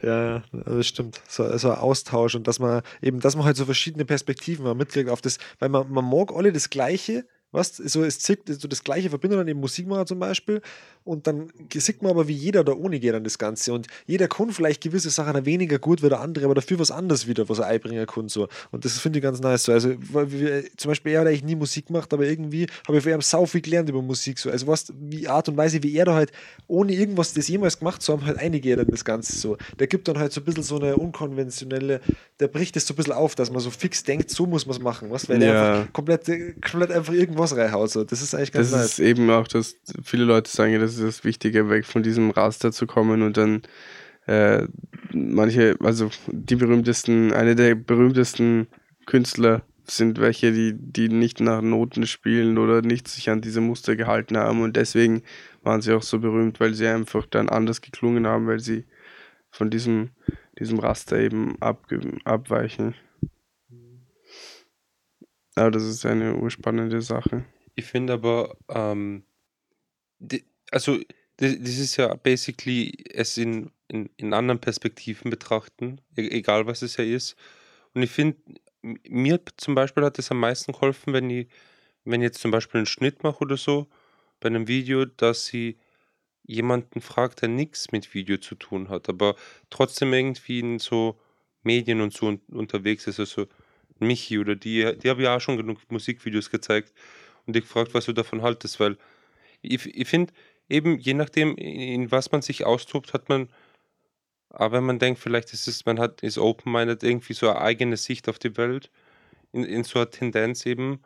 Ja, 0.04 0.44
das 0.52 0.88
stimmt. 0.88 1.20
So, 1.28 1.58
so 1.58 1.72
ein 1.72 1.78
Austausch 1.80 2.36
und 2.36 2.48
dass 2.48 2.60
man 2.60 2.82
eben, 3.02 3.20
dass 3.20 3.36
man 3.36 3.46
halt 3.46 3.58
so 3.58 3.66
verschiedene 3.66 4.06
Perspektiven 4.06 4.64
mal 4.64 4.76
mitkriegt 4.76 5.10
auf 5.10 5.22
das, 5.22 5.38
weil 5.60 5.70
man, 5.70 5.92
man 5.92 6.06
mag 6.06 6.32
alle 6.34 6.52
das 6.52 6.70
Gleiche, 6.70 7.26
was 7.52 7.78
so 7.78 8.04
es 8.04 8.20
zirkt, 8.20 8.50
so 8.50 8.68
das 8.68 8.84
Gleiche 8.84 9.10
verbindet 9.10 9.40
dann 9.40 9.48
eben 9.48 9.60
Musik 9.60 9.88
machen 9.88 10.06
zum 10.06 10.20
Beispiel 10.20 10.62
und 11.04 11.26
dann 11.28 11.50
sieht 11.74 12.02
man 12.02 12.12
aber, 12.12 12.28
wie 12.28 12.34
jeder 12.34 12.64
da 12.66 12.74
ohne 12.74 13.00
geht 13.00 13.14
an 13.14 13.24
das 13.24 13.38
Ganze 13.38 13.72
und 13.74 13.88
jeder 14.06 14.28
kann 14.28 14.52
vielleicht 14.52 14.82
gewisse 14.84 15.10
Sachen 15.10 15.46
weniger 15.46 15.80
gut 15.80 16.04
wie 16.04 16.10
der 16.10 16.20
andere, 16.20 16.46
aber 16.46 16.56
dafür 16.56 16.78
was 16.80 16.92
anderes 16.92 17.28
wieder, 17.28 17.48
was 17.48 17.60
er 17.60 17.68
einbringen 17.68 18.06
kann 18.06 18.28
so. 18.28 18.50
Und 18.72 18.84
das 18.84 19.00
finde 19.00 19.20
ich 19.20 19.24
ganz 19.24 19.40
nice 19.40 19.64
so, 19.64 19.72
also 19.72 19.94
wir, 19.98 20.64
zum 20.76 20.90
Beispiel 20.90 21.14
er 21.14 21.22
hat 21.22 21.28
eigentlich 21.28 21.44
nie 21.46 21.56
Musik 21.56 21.88
gemacht, 21.88 22.14
aber 22.14 22.26
irgendwie 22.26 22.68
habe 22.88 22.98
ich 22.98 23.04
von 23.04 23.14
ihm 23.14 23.22
sau 23.22 23.46
viel 23.46 23.62
gelernt 23.62 23.88
über 23.90 24.02
Musik 24.02 24.40
so, 24.40 24.50
also 24.50 24.68
was, 24.68 24.92
wie 25.00 25.28
Art 25.28 25.48
und 25.48 25.56
Weise, 25.56 25.82
wie 25.84 25.96
er 25.96 26.06
da 26.06 26.16
halt 26.16 26.32
ohne 26.68 26.94
irgendwas 26.94 27.34
das 27.34 27.48
jemals 27.48 27.80
gemacht 27.80 28.02
zu 28.02 28.12
haben, 28.12 28.26
halt 28.26 28.38
eingeht 28.38 28.78
in 28.78 28.88
das 28.88 29.06
Ganze 29.06 29.32
so, 29.38 29.58
der 29.80 29.88
gibt 29.88 30.08
dann 30.10 30.18
halt 30.20 30.34
so 30.34 30.42
ein 30.42 30.44
bisschen 30.44 30.64
so 30.64 30.76
eine 30.78 30.98
unkonventionelle, 30.98 32.02
der 32.42 32.48
bricht 32.50 32.76
es 32.76 32.86
so 32.86 32.94
ein 32.94 32.98
bisschen 32.98 33.14
auf, 33.14 33.36
dass 33.36 33.52
man 33.52 33.62
so 33.62 33.70
fix 33.70 34.04
denkt, 34.04 34.30
so 34.30 34.46
muss 34.46 34.66
man 34.66 34.76
es 34.76 34.82
machen, 34.82 35.10
was, 35.12 35.30
weil 35.30 35.40
der 35.40 35.54
Ja. 35.54 35.72
einfach 35.82 35.94
komplett, 35.94 36.26
komplett 36.62 36.92
einfach 36.92 37.14
irgendwas 37.14 37.37
reinhaut 37.46 37.90
so, 37.90 38.04
das 38.04 38.22
ist 38.22 38.34
eigentlich 38.36 38.52
ganz 38.52 38.72
Das 38.72 38.80
nice. 38.80 38.92
ist 38.94 39.00
eben 39.00 39.30
auch, 39.30 39.48
dass 39.48 39.76
viele 40.04 40.24
Leute 40.24 40.50
sagen, 40.50 40.74
ja, 40.74 40.80
das 40.80 40.94
ist 40.94 41.04
das 41.04 41.24
Wichtige, 41.24 41.70
weg 41.70 41.86
von 41.86 42.04
diesem 42.04 42.32
Raster 42.32 42.72
zu 42.72 42.88
kommen 42.88 43.22
und 43.22 43.38
dann 43.38 43.62
äh, 44.28 44.68
manche, 45.14 45.76
also 45.80 46.10
die 46.28 46.56
berühmtesten, 46.56 47.34
eine 47.34 47.56
der 47.56 47.76
berühmtesten 47.76 48.68
Künstler 49.06 49.64
sind 49.90 50.20
welche, 50.20 50.52
die, 50.52 50.74
die 50.76 51.08
nicht 51.10 51.40
nach 51.40 51.62
Noten 51.62 52.06
spielen 52.06 52.58
oder 52.58 52.82
nicht 52.82 53.08
sich 53.08 53.30
an 53.30 53.42
diese 53.42 53.62
Muster 53.62 53.96
gehalten 53.96 54.38
haben 54.38 54.62
und 54.62 54.76
deswegen 54.76 55.24
waren 55.64 55.82
sie 55.82 55.94
auch 55.94 56.04
so 56.04 56.20
berühmt, 56.20 56.60
weil 56.60 56.74
sie 56.74 56.88
einfach 56.88 57.26
dann 57.26 57.50
anders 57.50 57.82
geklungen 57.82 58.28
haben, 58.28 58.48
weil 58.48 58.60
sie 58.60 58.86
von 59.50 59.70
diesem, 59.70 60.10
diesem 60.60 60.80
Raster 60.80 61.18
eben 61.18 61.56
abweichen. 61.62 62.96
Aber 65.58 65.72
das 65.72 65.84
ist 65.84 66.06
eine 66.06 66.36
urspannende 66.36 67.02
Sache. 67.02 67.44
ich 67.76 67.86
finde 67.86 68.14
aber, 68.14 68.56
ähm, 68.70 69.24
die, 70.20 70.46
also 70.72 71.00
das, 71.38 71.54
ist 71.54 71.98
ja 71.98 72.14
basically 72.16 73.06
es 73.12 73.38
in, 73.38 73.72
in, 73.88 74.10
in 74.18 74.34
anderen 74.34 74.60
Perspektiven 74.60 75.32
betrachten, 75.32 76.02
e- 76.16 76.30
egal 76.30 76.68
was 76.68 76.82
es 76.82 76.98
ja 76.98 77.04
ist. 77.04 77.36
Und 77.94 78.04
ich 78.04 78.12
finde, 78.12 78.38
mir 78.82 79.40
zum 79.58 79.76
Beispiel 79.76 80.04
hat 80.04 80.20
es 80.20 80.32
am 80.32 80.40
meisten 80.40 80.74
geholfen, 80.74 81.14
wenn 81.14 81.30
ich, 81.30 81.48
wenn 82.06 82.22
ich 82.22 82.26
jetzt 82.26 82.42
zum 82.42 82.52
Beispiel 82.52 82.80
einen 82.80 82.86
Schnitt 82.86 83.24
mache 83.24 83.40
oder 83.40 83.58
so, 83.58 83.88
bei 84.40 84.48
einem 84.48 84.68
Video, 84.68 85.06
dass 85.06 85.48
sie 85.48 85.78
jemanden 86.44 87.02
fragt, 87.02 87.42
der 87.42 87.50
nichts 87.50 87.92
mit 87.92 88.14
Video 88.14 88.38
zu 88.38 88.56
tun 88.56 88.90
hat, 88.90 89.10
aber 89.10 89.36
trotzdem 89.70 90.14
irgendwie 90.14 90.60
in 90.60 90.80
so 90.80 91.20
Medien 91.64 92.02
und 92.02 92.14
so 92.14 92.28
un 92.28 92.42
unterwegs 92.50 93.08
ist, 93.08 93.20
also 93.20 93.48
Michi 94.02 94.40
oder 94.40 94.56
die, 94.56 94.98
die 94.98 95.10
habe 95.10 95.24
ja 95.24 95.36
auch 95.36 95.42
schon 95.42 95.58
genug 95.58 95.80
Musikvideos 95.90 96.50
gezeigt 96.50 96.94
und 97.46 97.56
ich 97.56 97.64
gefragt, 97.64 97.94
was 97.94 98.06
du 98.06 98.14
davon 98.14 98.42
haltest, 98.42 98.80
weil 98.80 98.98
ich, 99.62 99.86
ich 99.86 100.08
finde, 100.08 100.34
eben 100.70 100.98
je 100.98 101.14
nachdem, 101.14 101.56
in, 101.56 102.12
was 102.12 102.32
man 102.32 102.42
sich 102.42 102.66
austobt, 102.66 103.14
hat 103.14 103.30
man, 103.30 103.50
aber 104.50 104.78
wenn 104.78 104.86
man 104.86 105.00
denkt, 105.00 105.20
vielleicht 105.20 105.54
ist 105.54 105.68
es, 105.68 105.86
man 105.86 106.00
hat, 106.00 106.24
ist 106.24 106.38
open-minded, 106.38 107.04
irgendwie 107.04 107.34
so 107.34 107.50
eine 107.50 107.62
eigene 107.62 107.98
Sicht 107.98 108.30
auf 108.30 108.40
die 108.40 108.56
Welt, 108.58 108.90
in, 109.52 109.64
in 109.64 109.84
so 109.84 110.00
einer 110.00 110.10
Tendenz 110.10 110.66
eben. 110.66 111.02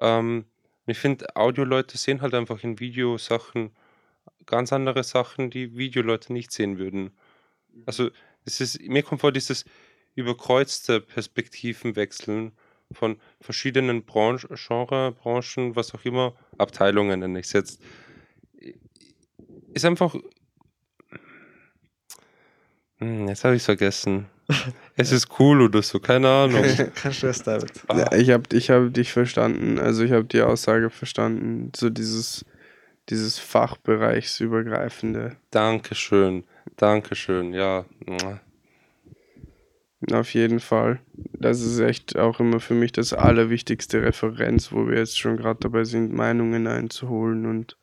Ähm, 0.00 0.44
ich 0.86 0.98
finde, 0.98 1.36
Audioleute 1.36 1.98
sehen 1.98 2.22
halt 2.22 2.34
einfach 2.34 2.62
in 2.64 2.80
Videosachen 2.80 3.70
ganz 4.46 4.72
andere 4.72 5.04
Sachen, 5.04 5.50
die 5.50 5.76
Videoleute 5.76 6.32
nicht 6.32 6.52
sehen 6.52 6.78
würden. 6.78 7.10
Also, 7.86 8.10
es 8.44 8.60
ist, 8.60 8.80
mir 8.80 9.02
kommt 9.02 9.20
vor, 9.20 9.32
dieses 9.32 9.64
überkreuzte 10.18 11.00
Perspektiven 11.00 11.94
wechseln 11.96 12.52
von 12.90 13.18
verschiedenen 13.40 14.04
Branchen, 14.04 14.48
Genre, 14.54 15.12
Branchen, 15.12 15.76
was 15.76 15.94
auch 15.94 16.04
immer, 16.04 16.34
Abteilungen 16.58 17.20
nenne 17.20 17.38
ich 17.38 17.46
es 17.46 17.52
jetzt, 17.52 17.82
ist 19.74 19.84
einfach. 19.84 20.14
Hm, 22.96 23.28
jetzt 23.28 23.44
habe 23.44 23.54
ich 23.54 23.62
es 23.62 23.66
vergessen. 23.66 24.26
Es 25.00 25.12
ist 25.12 25.28
cool 25.38 25.60
oder 25.60 25.80
so, 25.80 26.00
keine 26.00 26.28
Ahnung. 26.28 26.64
Kein 26.96 27.12
Stress, 27.12 27.44
David. 27.44 27.70
Ja, 27.88 28.12
ich 28.14 28.30
habe 28.30 28.42
ich 28.52 28.68
hab 28.68 28.92
dich 28.92 29.12
verstanden. 29.12 29.78
Also 29.78 30.02
ich 30.02 30.10
habe 30.10 30.24
die 30.24 30.42
Aussage 30.42 30.90
verstanden. 30.90 31.70
So 31.76 31.88
dieses, 31.88 32.44
dieses 33.08 33.38
Fachbereichsübergreifende. 33.38 35.36
Dankeschön, 35.52 36.42
Dankeschön, 36.76 37.54
ja. 37.54 37.84
Auf 40.12 40.32
jeden 40.32 40.60
Fall. 40.60 41.00
Das 41.32 41.60
ist 41.60 41.80
echt 41.80 42.16
auch 42.16 42.38
immer 42.38 42.60
für 42.60 42.74
mich 42.74 42.92
das 42.92 43.12
allerwichtigste 43.12 44.02
Referenz, 44.02 44.70
wo 44.72 44.86
wir 44.86 44.98
jetzt 44.98 45.18
schon 45.18 45.36
gerade 45.36 45.58
dabei 45.60 45.84
sind, 45.84 46.12
Meinungen 46.12 46.66
einzuholen 46.68 47.46
und 47.46 47.76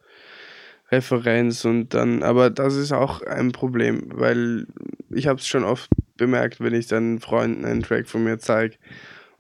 Referenz 0.92 1.66
und 1.66 1.94
dann, 1.94 2.24
aber 2.24 2.50
das 2.50 2.76
ist 2.76 2.92
auch 2.92 3.22
ein 3.22 3.52
Problem, 3.52 4.12
weil 4.14 4.68
ich 5.10 5.28
habe 5.28 5.40
es 5.40 5.48
schon 5.48 5.64
oft 5.64 5.90
bemerkt, 6.16 6.62
wenn 6.62 6.74
ich 6.74 6.88
dann 6.88 7.20
Freunden 7.20 7.66
einen 7.66 7.82
Track 7.82 8.08
von 8.08 8.24
mir 8.24 8.38
zeige 8.38 8.78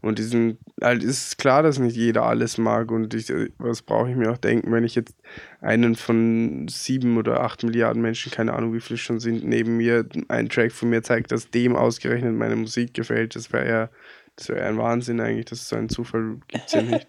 und 0.01 0.19
diesen, 0.19 0.59
halt 0.81 1.03
ist 1.03 1.37
klar, 1.37 1.63
dass 1.63 1.79
nicht 1.79 1.95
jeder 1.95 2.23
alles 2.23 2.57
mag 2.57 2.91
und 2.91 3.13
ich, 3.13 3.31
was 3.57 3.81
brauche 3.81 4.09
ich 4.09 4.15
mir 4.15 4.31
auch 4.31 4.37
denken, 4.37 4.71
wenn 4.71 4.83
ich 4.83 4.95
jetzt 4.95 5.15
einen 5.61 5.95
von 5.95 6.67
sieben 6.67 7.17
oder 7.17 7.41
acht 7.41 7.63
Milliarden 7.63 8.01
Menschen, 8.01 8.31
keine 8.31 8.53
Ahnung 8.53 8.73
wie 8.73 8.81
viele 8.81 8.97
schon 8.97 9.19
sind, 9.19 9.43
neben 9.43 9.77
mir 9.77 10.05
einen 10.27 10.49
Track 10.49 10.71
von 10.71 10.89
mir 10.89 11.01
zeigt, 11.01 11.31
dass 11.31 11.49
dem 11.49 11.75
ausgerechnet 11.75 12.35
meine 12.35 12.55
Musik 12.55 12.93
gefällt, 12.93 13.35
das 13.35 13.51
wäre 13.51 13.67
ja, 13.67 13.89
das 14.35 14.49
wäre 14.49 14.65
ein 14.65 14.77
Wahnsinn 14.77 15.19
eigentlich, 15.19 15.45
das 15.45 15.61
ist 15.61 15.69
so 15.69 15.75
ein 15.75 15.89
Zufall, 15.89 16.37
gibt 16.47 16.65
es 16.67 16.73
ja 16.73 16.81
nicht. 16.81 17.07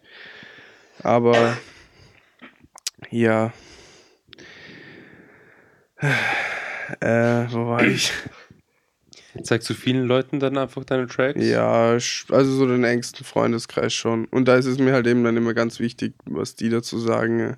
Aber 1.03 1.57
ja, 3.11 3.53
äh, 7.01 7.47
wo 7.51 7.67
war 7.67 7.83
ich? 7.83 8.13
Zeigst 9.43 9.69
du 9.71 9.75
vielen 9.75 10.07
Leuten 10.07 10.41
dann 10.41 10.57
einfach 10.59 10.85
deine 10.85 11.07
Tracks? 11.07 11.45
Ja, 11.45 11.93
also 11.93 12.51
so 12.53 12.67
den 12.67 12.85
engsten 12.85 13.25
Freundeskreis 13.25 13.93
schon. 13.93 14.27
Und 14.27 14.47
da 14.47 14.57
ist 14.57 14.67
es 14.67 14.79
mir 14.79 14.93
halt 14.93 15.07
eben 15.07 15.25
dann 15.25 15.37
immer 15.37 15.55
ganz 15.55 15.81
wichtig, 15.81 16.15
was 16.25 16.55
die 16.55 16.69
dazu 16.69 16.99
sagen. 16.99 17.57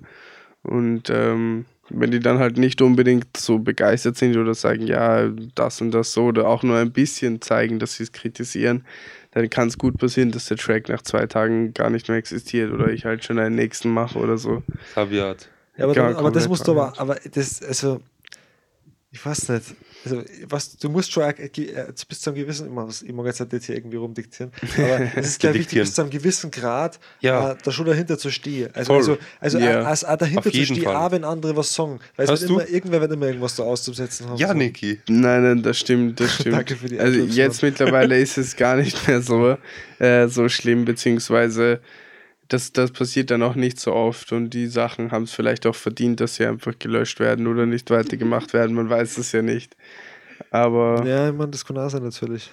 Und 0.63 1.09
ähm, 1.09 1.65
wenn 1.89 2.11
die 2.11 2.19
dann 2.19 2.39
halt 2.39 2.57
nicht 2.57 2.81
unbedingt 2.81 3.35
so 3.37 3.59
begeistert 3.59 4.17
sind 4.17 4.37
oder 4.37 4.53
sagen, 4.53 4.85
ja, 4.85 5.29
das 5.55 5.81
und 5.81 5.91
das 5.91 6.13
so, 6.13 6.25
oder 6.25 6.47
auch 6.47 6.63
nur 6.63 6.77
ein 6.77 6.91
bisschen 6.91 7.41
zeigen, 7.41 7.79
dass 7.79 7.95
sie 7.95 8.03
es 8.03 8.11
kritisieren, 8.11 8.85
dann 9.31 9.49
kann 9.49 9.67
es 9.67 9.77
gut 9.77 9.97
passieren, 9.97 10.31
dass 10.31 10.45
der 10.45 10.57
Track 10.57 10.89
nach 10.89 11.01
zwei 11.01 11.25
Tagen 11.27 11.73
gar 11.73 11.89
nicht 11.89 12.07
mehr 12.09 12.17
existiert 12.17 12.71
oder 12.71 12.89
ich 12.89 13.05
halt 13.05 13.23
schon 13.23 13.39
einen 13.39 13.55
nächsten 13.55 13.89
mache 13.89 14.19
oder 14.19 14.37
so. 14.37 14.63
Kaviat. 14.93 15.49
Ja, 15.77 15.85
aber, 15.85 15.93
dann, 15.93 16.15
aber 16.15 16.31
das 16.31 16.47
musst 16.47 16.67
du 16.67 16.71
aber, 16.71 16.99
aber 16.99 17.17
das, 17.33 17.63
also 17.63 18.01
ich 19.11 19.25
weiß 19.25 19.49
nicht. 19.49 19.75
Also, 20.05 20.23
was, 20.47 20.77
du 20.77 20.89
musst 20.89 21.11
schon 21.11 21.23
äh, 21.23 21.45
äh, 21.45 21.93
bis 22.07 22.21
zu 22.21 22.29
einem 22.29 22.39
gewissen, 22.39 22.67
ich 23.05 23.13
mag 23.13 23.25
jetzt 23.25 23.51
nicht 23.51 23.65
hier 23.65 23.75
irgendwie 23.75 23.97
rumdiktieren, 23.97 24.51
aber 24.77 25.01
es 25.15 25.27
ist 25.27 25.39
glaube 25.39 25.59
wichtig, 25.59 25.79
bis 25.79 25.93
zu 25.93 26.01
einem 26.01 26.09
gewissen 26.09 26.51
Grad 26.51 26.99
ja. 27.19 27.51
äh, 27.51 27.55
da 27.61 27.71
schon 27.71 27.85
dahinter 27.85 28.17
zu 28.17 28.31
stehen. 28.31 28.69
Also, 28.73 28.93
also, 28.93 29.17
also 29.39 29.57
yeah. 29.57 29.83
als, 29.83 30.05
als 30.05 30.19
dahinter 30.19 30.51
zu 30.51 30.65
stehen, 30.65 30.87
auch 30.87 31.11
wenn 31.11 31.23
andere 31.25 31.55
was 31.57 31.73
sagen. 31.73 31.99
Weil 32.15 32.29
es 32.29 32.41
wird 32.41 32.49
immer, 32.49 32.69
irgendwer 32.69 33.01
wird 33.01 33.11
immer 33.11 33.27
irgendwas 33.27 33.55
da 33.55 33.63
auszusetzen 33.63 34.29
haben. 34.29 34.37
Ja, 34.37 34.49
so. 34.49 34.53
Niki. 34.53 35.01
Nein, 35.09 35.43
nein, 35.43 35.63
das 35.63 35.77
stimmt, 35.77 36.19
das 36.19 36.33
stimmt. 36.39 36.55
Danke 36.55 36.75
für 36.77 36.87
die 36.87 36.99
Also 36.99 37.19
jetzt 37.19 37.61
mittlerweile 37.61 38.17
ist 38.19 38.37
es 38.37 38.55
gar 38.55 38.77
nicht 38.77 39.05
mehr 39.07 39.21
so, 39.21 39.57
äh, 39.99 40.27
so 40.27 40.47
schlimm, 40.47 40.85
beziehungsweise 40.85 41.81
das, 42.49 42.73
das 42.73 42.91
passiert 42.91 43.31
dann 43.31 43.43
auch 43.43 43.55
nicht 43.55 43.79
so 43.79 43.93
oft 43.93 44.31
und 44.31 44.49
die 44.49 44.67
Sachen 44.67 45.11
haben 45.11 45.23
es 45.23 45.31
vielleicht 45.31 45.65
auch 45.67 45.75
verdient, 45.75 46.19
dass 46.19 46.35
sie 46.35 46.45
einfach 46.45 46.77
gelöscht 46.77 47.19
werden 47.19 47.47
oder 47.47 47.65
nicht 47.65 47.91
weitergemacht 47.91 48.53
werden. 48.53 48.75
Man 48.75 48.89
weiß 48.89 49.17
es 49.19 49.31
ja 49.31 49.41
nicht. 49.41 49.77
Aber. 50.51 51.05
Ja, 51.05 51.29
ich 51.29 51.35
meine, 51.35 51.51
das 51.51 51.65
kann 51.65 51.77
auch 51.77 51.89
sein, 51.89 52.03
natürlich. 52.03 52.51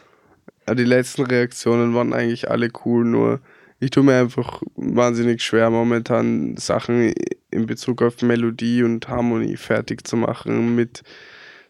Die 0.71 0.85
letzten 0.85 1.23
Reaktionen 1.23 1.95
waren 1.95 2.13
eigentlich 2.13 2.51
alle 2.51 2.71
cool, 2.85 3.05
nur 3.05 3.41
ich 3.79 3.91
tue 3.91 4.03
mir 4.03 4.19
einfach 4.21 4.63
wahnsinnig 4.75 5.43
schwer, 5.43 5.71
momentan 5.71 6.57
Sachen 6.57 7.13
in 7.51 7.67
Bezug 7.67 8.03
auf 8.03 8.21
Melodie 8.23 8.83
und 8.83 9.09
Harmonie 9.09 9.57
fertig 9.57 10.07
zu 10.07 10.17
machen. 10.17 10.75
Mit 10.75 11.03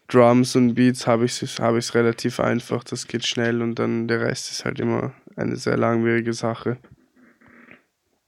Drums 0.07 0.55
und 0.55 0.73
Beats 0.73 1.05
habe 1.05 1.25
ich 1.25 1.41
es 1.41 1.59
hab 1.59 1.75
relativ 1.93 2.39
einfach, 2.39 2.83
das 2.83 3.07
geht 3.07 3.25
schnell 3.25 3.61
und 3.61 3.75
dann 3.75 4.07
der 4.07 4.21
Rest 4.21 4.51
ist 4.51 4.65
halt 4.65 4.79
immer 4.79 5.13
eine 5.35 5.57
sehr 5.57 5.77
langwierige 5.77 6.33
Sache. 6.33 6.77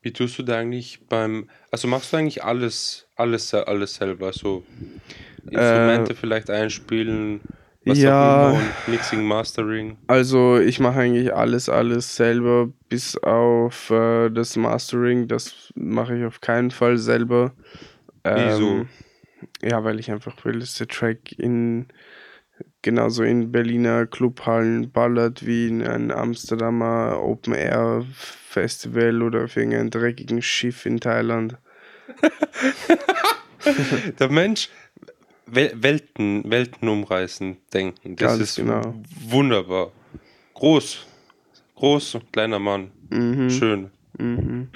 Wie 0.01 0.13
tust 0.13 0.39
du 0.39 0.43
da 0.43 0.57
eigentlich 0.57 1.01
beim, 1.09 1.49
also 1.71 1.87
machst 1.87 2.13
du 2.13 2.17
eigentlich 2.17 2.43
alles, 2.43 3.07
alles, 3.15 3.53
alles 3.53 3.95
selber, 3.95 4.31
so 4.31 4.63
Instrumente 5.49 6.13
äh, 6.13 6.15
vielleicht 6.15 6.49
einspielen, 6.49 7.41
was 7.85 7.97
ja, 7.97 8.21
auch 8.21 8.35
immer 8.35 8.53
und 8.53 8.87
Mixing, 8.87 9.23
Mastering? 9.23 9.97
Also 10.07 10.57
ich 10.59 10.79
mache 10.79 10.99
eigentlich 10.99 11.33
alles, 11.33 11.69
alles 11.69 12.15
selber, 12.15 12.69
bis 12.87 13.17
auf 13.17 13.89
äh, 13.89 14.29
das 14.29 14.55
Mastering, 14.55 15.27
das 15.27 15.71
mache 15.75 16.17
ich 16.17 16.25
auf 16.25 16.39
keinen 16.39 16.71
Fall 16.71 16.97
selber. 16.97 17.53
Ähm, 18.23 18.49
Wieso? 18.49 18.87
Ja, 19.61 19.83
weil 19.83 19.99
ich 19.99 20.11
einfach 20.11 20.43
will, 20.45 20.59
dass 20.59 20.75
der 20.75 20.87
Track 20.87 21.31
in 21.37 21.87
genauso 22.81 23.23
in 23.23 23.51
Berliner 23.51 24.05
Clubhallen 24.05 24.91
ballert 24.91 25.45
wie 25.45 25.67
in 25.67 25.85
einem 25.85 26.11
Amsterdamer 26.11 27.19
Open 27.21 27.53
Air 27.53 28.05
Festival 28.13 29.21
oder 29.21 29.45
auf 29.45 29.57
irgendeinem 29.57 29.89
dreckigen 29.89 30.41
Schiff 30.41 30.85
in 30.85 30.99
Thailand. 30.99 31.57
Der 34.19 34.29
Mensch 34.31 34.69
Welten, 35.45 36.49
Welten 36.49 36.87
umreißen, 36.87 37.57
denken. 37.73 38.15
Das 38.15 38.31
Ganz 38.31 38.41
ist 38.41 38.55
genau. 38.57 38.95
wunderbar. 39.27 39.91
Groß, 40.53 41.05
groß, 41.75 42.19
kleiner 42.31 42.59
Mann. 42.59 42.91
Mhm. 43.09 43.49
Schön. 43.49 43.91
Mhm. 44.17 44.69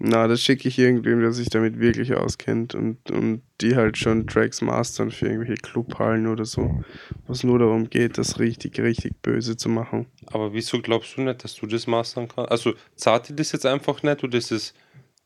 Na, 0.00 0.28
das 0.28 0.40
schicke 0.40 0.68
ich 0.68 0.78
irgendwem, 0.78 1.20
der 1.20 1.32
sich 1.32 1.48
damit 1.48 1.80
wirklich 1.80 2.14
auskennt 2.14 2.74
und, 2.74 3.10
und 3.10 3.42
die 3.60 3.74
halt 3.74 3.98
schon 3.98 4.28
Tracks 4.28 4.62
mastern 4.62 5.10
für 5.10 5.26
irgendwelche 5.26 5.60
Clubhallen 5.60 6.28
oder 6.28 6.44
so. 6.44 6.84
Was 7.26 7.42
nur 7.42 7.58
darum 7.58 7.90
geht, 7.90 8.16
das 8.16 8.38
richtig, 8.38 8.78
richtig 8.78 9.20
böse 9.22 9.56
zu 9.56 9.68
machen. 9.68 10.06
Aber 10.26 10.52
wieso 10.52 10.80
glaubst 10.80 11.16
du 11.16 11.22
nicht, 11.22 11.42
dass 11.42 11.56
du 11.56 11.66
das 11.66 11.88
mastern 11.88 12.28
kannst? 12.28 12.52
Also 12.52 12.74
zahlt 12.94 13.28
dir 13.28 13.34
das 13.34 13.50
jetzt 13.50 13.66
einfach 13.66 14.04
nicht 14.04 14.22
oder 14.22 14.38
ist 14.38 14.52
es 14.52 14.72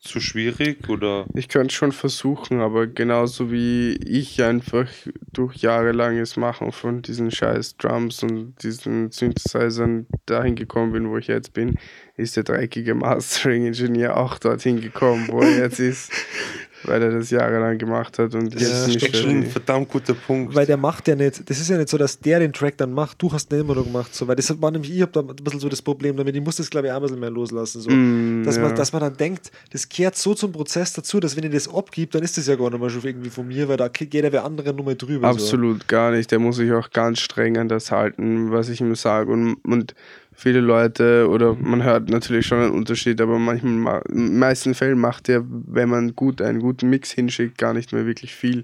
zu 0.03 0.19
schwierig 0.19 0.89
oder? 0.89 1.25
Ich 1.33 1.47
könnte 1.47 1.73
schon 1.73 1.91
versuchen, 1.91 2.59
aber 2.59 2.87
genauso 2.87 3.51
wie 3.51 3.93
ich 4.05 4.43
einfach 4.43 4.87
durch 5.31 5.55
jahrelanges 5.57 6.35
Machen 6.35 6.71
von 6.71 7.01
diesen 7.01 7.31
scheiß 7.31 7.77
Drums 7.77 8.21
und 8.21 8.55
diesen 8.61 9.11
Synthesizern 9.11 10.07
dahin 10.25 10.55
gekommen 10.55 10.91
bin, 10.91 11.09
wo 11.09 11.17
ich 11.17 11.27
jetzt 11.27 11.53
bin, 11.53 11.79
ist 12.17 12.35
der 12.35 12.43
dreckige 12.43 12.95
Mastering-Ingenieur 12.95 14.17
auch 14.17 14.37
dorthin 14.37 14.81
gekommen, 14.81 15.27
wo 15.29 15.41
er 15.41 15.57
jetzt 15.57 15.79
ist 15.79 16.11
weil 16.85 17.01
er 17.01 17.11
das 17.11 17.29
jahrelang 17.29 17.77
gemacht 17.77 18.19
hat 18.19 18.35
und 18.35 18.53
jetzt 18.53 18.87
ja, 18.87 18.87
nicht 18.87 19.15
schon 19.15 19.29
ein 19.29 19.45
verdammt 19.45 19.89
guter 19.89 20.13
Punkt. 20.13 20.55
Weil 20.55 20.65
der 20.65 20.77
macht 20.77 21.07
ja 21.07 21.15
nicht, 21.15 21.49
das 21.49 21.59
ist 21.59 21.69
ja 21.69 21.77
nicht 21.77 21.89
so, 21.89 21.97
dass 21.97 22.19
der 22.19 22.39
den 22.39 22.53
Track 22.53 22.77
dann 22.77 22.93
macht, 22.93 23.21
du 23.21 23.31
hast 23.31 23.51
den 23.51 23.61
immer 23.61 23.75
noch 23.75 23.83
gemacht, 23.83 24.13
so, 24.13 24.27
weil 24.27 24.35
das 24.35 24.61
war 24.61 24.71
nämlich, 24.71 24.93
ich 24.95 25.01
habe 25.01 25.11
da 25.11 25.21
ein 25.21 25.35
bisschen 25.35 25.59
so 25.59 25.69
das 25.69 25.81
Problem 25.81 26.17
damit, 26.17 26.35
ich 26.35 26.43
muss 26.43 26.57
das 26.57 26.69
glaube 26.69 26.87
ich 26.87 26.93
auch 26.93 26.97
ein 26.97 27.01
bisschen 27.03 27.19
mehr 27.19 27.29
loslassen, 27.29 27.81
so, 27.81 27.89
mm, 27.89 28.43
dass, 28.43 28.57
ja. 28.57 28.61
man, 28.63 28.75
dass 28.75 28.91
man 28.91 29.01
dann 29.01 29.17
denkt, 29.17 29.51
das 29.71 29.87
kehrt 29.87 30.15
so 30.15 30.33
zum 30.33 30.51
Prozess 30.51 30.93
dazu, 30.93 31.19
dass 31.19 31.35
wenn 31.35 31.43
ich 31.45 31.51
das 31.51 31.73
abgibt, 31.73 32.15
dann 32.15 32.23
ist 32.23 32.37
das 32.37 32.47
ja 32.47 32.55
gar 32.55 32.69
nicht 32.69 32.79
mehr 32.79 32.89
schon 32.89 33.03
irgendwie 33.03 33.29
von 33.29 33.47
mir, 33.47 33.67
weil 33.67 33.77
da 33.77 33.87
geht 33.87 34.13
ja 34.13 34.31
wer 34.31 34.43
andere 34.43 34.73
Nummer 34.73 34.95
drüber. 34.95 35.27
Absolut, 35.27 35.81
so. 35.81 35.87
gar 35.87 36.11
nicht, 36.11 36.31
der 36.31 36.39
muss 36.39 36.57
sich 36.57 36.71
auch 36.71 36.89
ganz 36.91 37.19
streng 37.19 37.57
an 37.57 37.67
das 37.67 37.91
halten, 37.91 38.51
was 38.51 38.69
ich 38.69 38.81
ihm 38.81 38.95
sage 38.95 39.31
und, 39.31 39.55
und 39.63 39.95
viele 40.35 40.59
Leute 40.59 41.27
oder 41.29 41.53
man 41.53 41.83
hört 41.83 42.09
natürlich 42.09 42.45
schon 42.45 42.59
einen 42.59 42.73
Unterschied, 42.73 43.21
aber 43.21 43.39
manchmal, 43.39 44.01
in 44.09 44.27
den 44.27 44.39
meisten 44.39 44.73
Fällen 44.73 44.99
macht 44.99 45.27
der, 45.27 45.43
wenn 45.47 45.89
man 45.89 46.15
gut 46.15 46.41
einen 46.41 46.59
guten 46.59 46.89
Mix 46.89 47.11
hinschickt, 47.11 47.57
gar 47.57 47.73
nicht 47.73 47.93
mehr 47.93 48.05
wirklich 48.05 48.33
viel, 48.33 48.63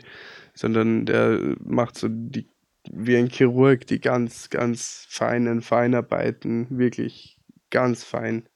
sondern 0.53 1.05
der 1.05 1.55
macht 1.63 1.97
so 1.97 2.08
die, 2.10 2.47
wie 2.91 3.17
ein 3.17 3.29
Chirurg 3.29 3.86
die 3.88 3.99
ganz, 3.99 4.49
ganz 4.49 5.05
feinen 5.10 5.62
Feinarbeiten, 5.62 6.67
wirklich 6.69 7.39
ganz 7.69 8.03
fein, 8.03 8.47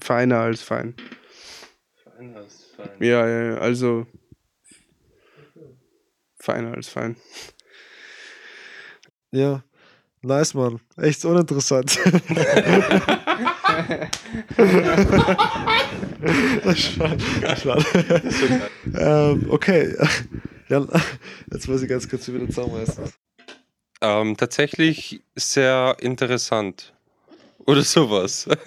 feiner 0.00 0.38
als 0.38 0.62
fein. 0.62 0.94
Feiner 2.04 2.36
als 2.36 2.64
fein. 2.76 2.90
Ja, 3.00 3.28
ja, 3.28 3.54
also 3.58 4.06
feiner 6.36 6.74
als 6.74 6.88
fein. 6.88 7.16
Ja, 9.30 9.64
Nice, 10.24 10.54
Mann. 10.54 10.78
Echt 10.96 11.24
uninteressant. 11.24 11.98
ähm, 18.94 19.46
okay. 19.48 19.96
Jetzt 21.50 21.66
muss 21.68 21.82
ich 21.82 21.88
ganz 21.88 22.08
kurz 22.08 22.28
wieder 22.28 22.46
zusammenreißen. 22.46 23.02
Ähm, 24.00 24.36
tatsächlich 24.36 25.22
sehr 25.34 25.96
interessant. 26.00 26.92
Oder 27.66 27.82
sowas. 27.82 28.48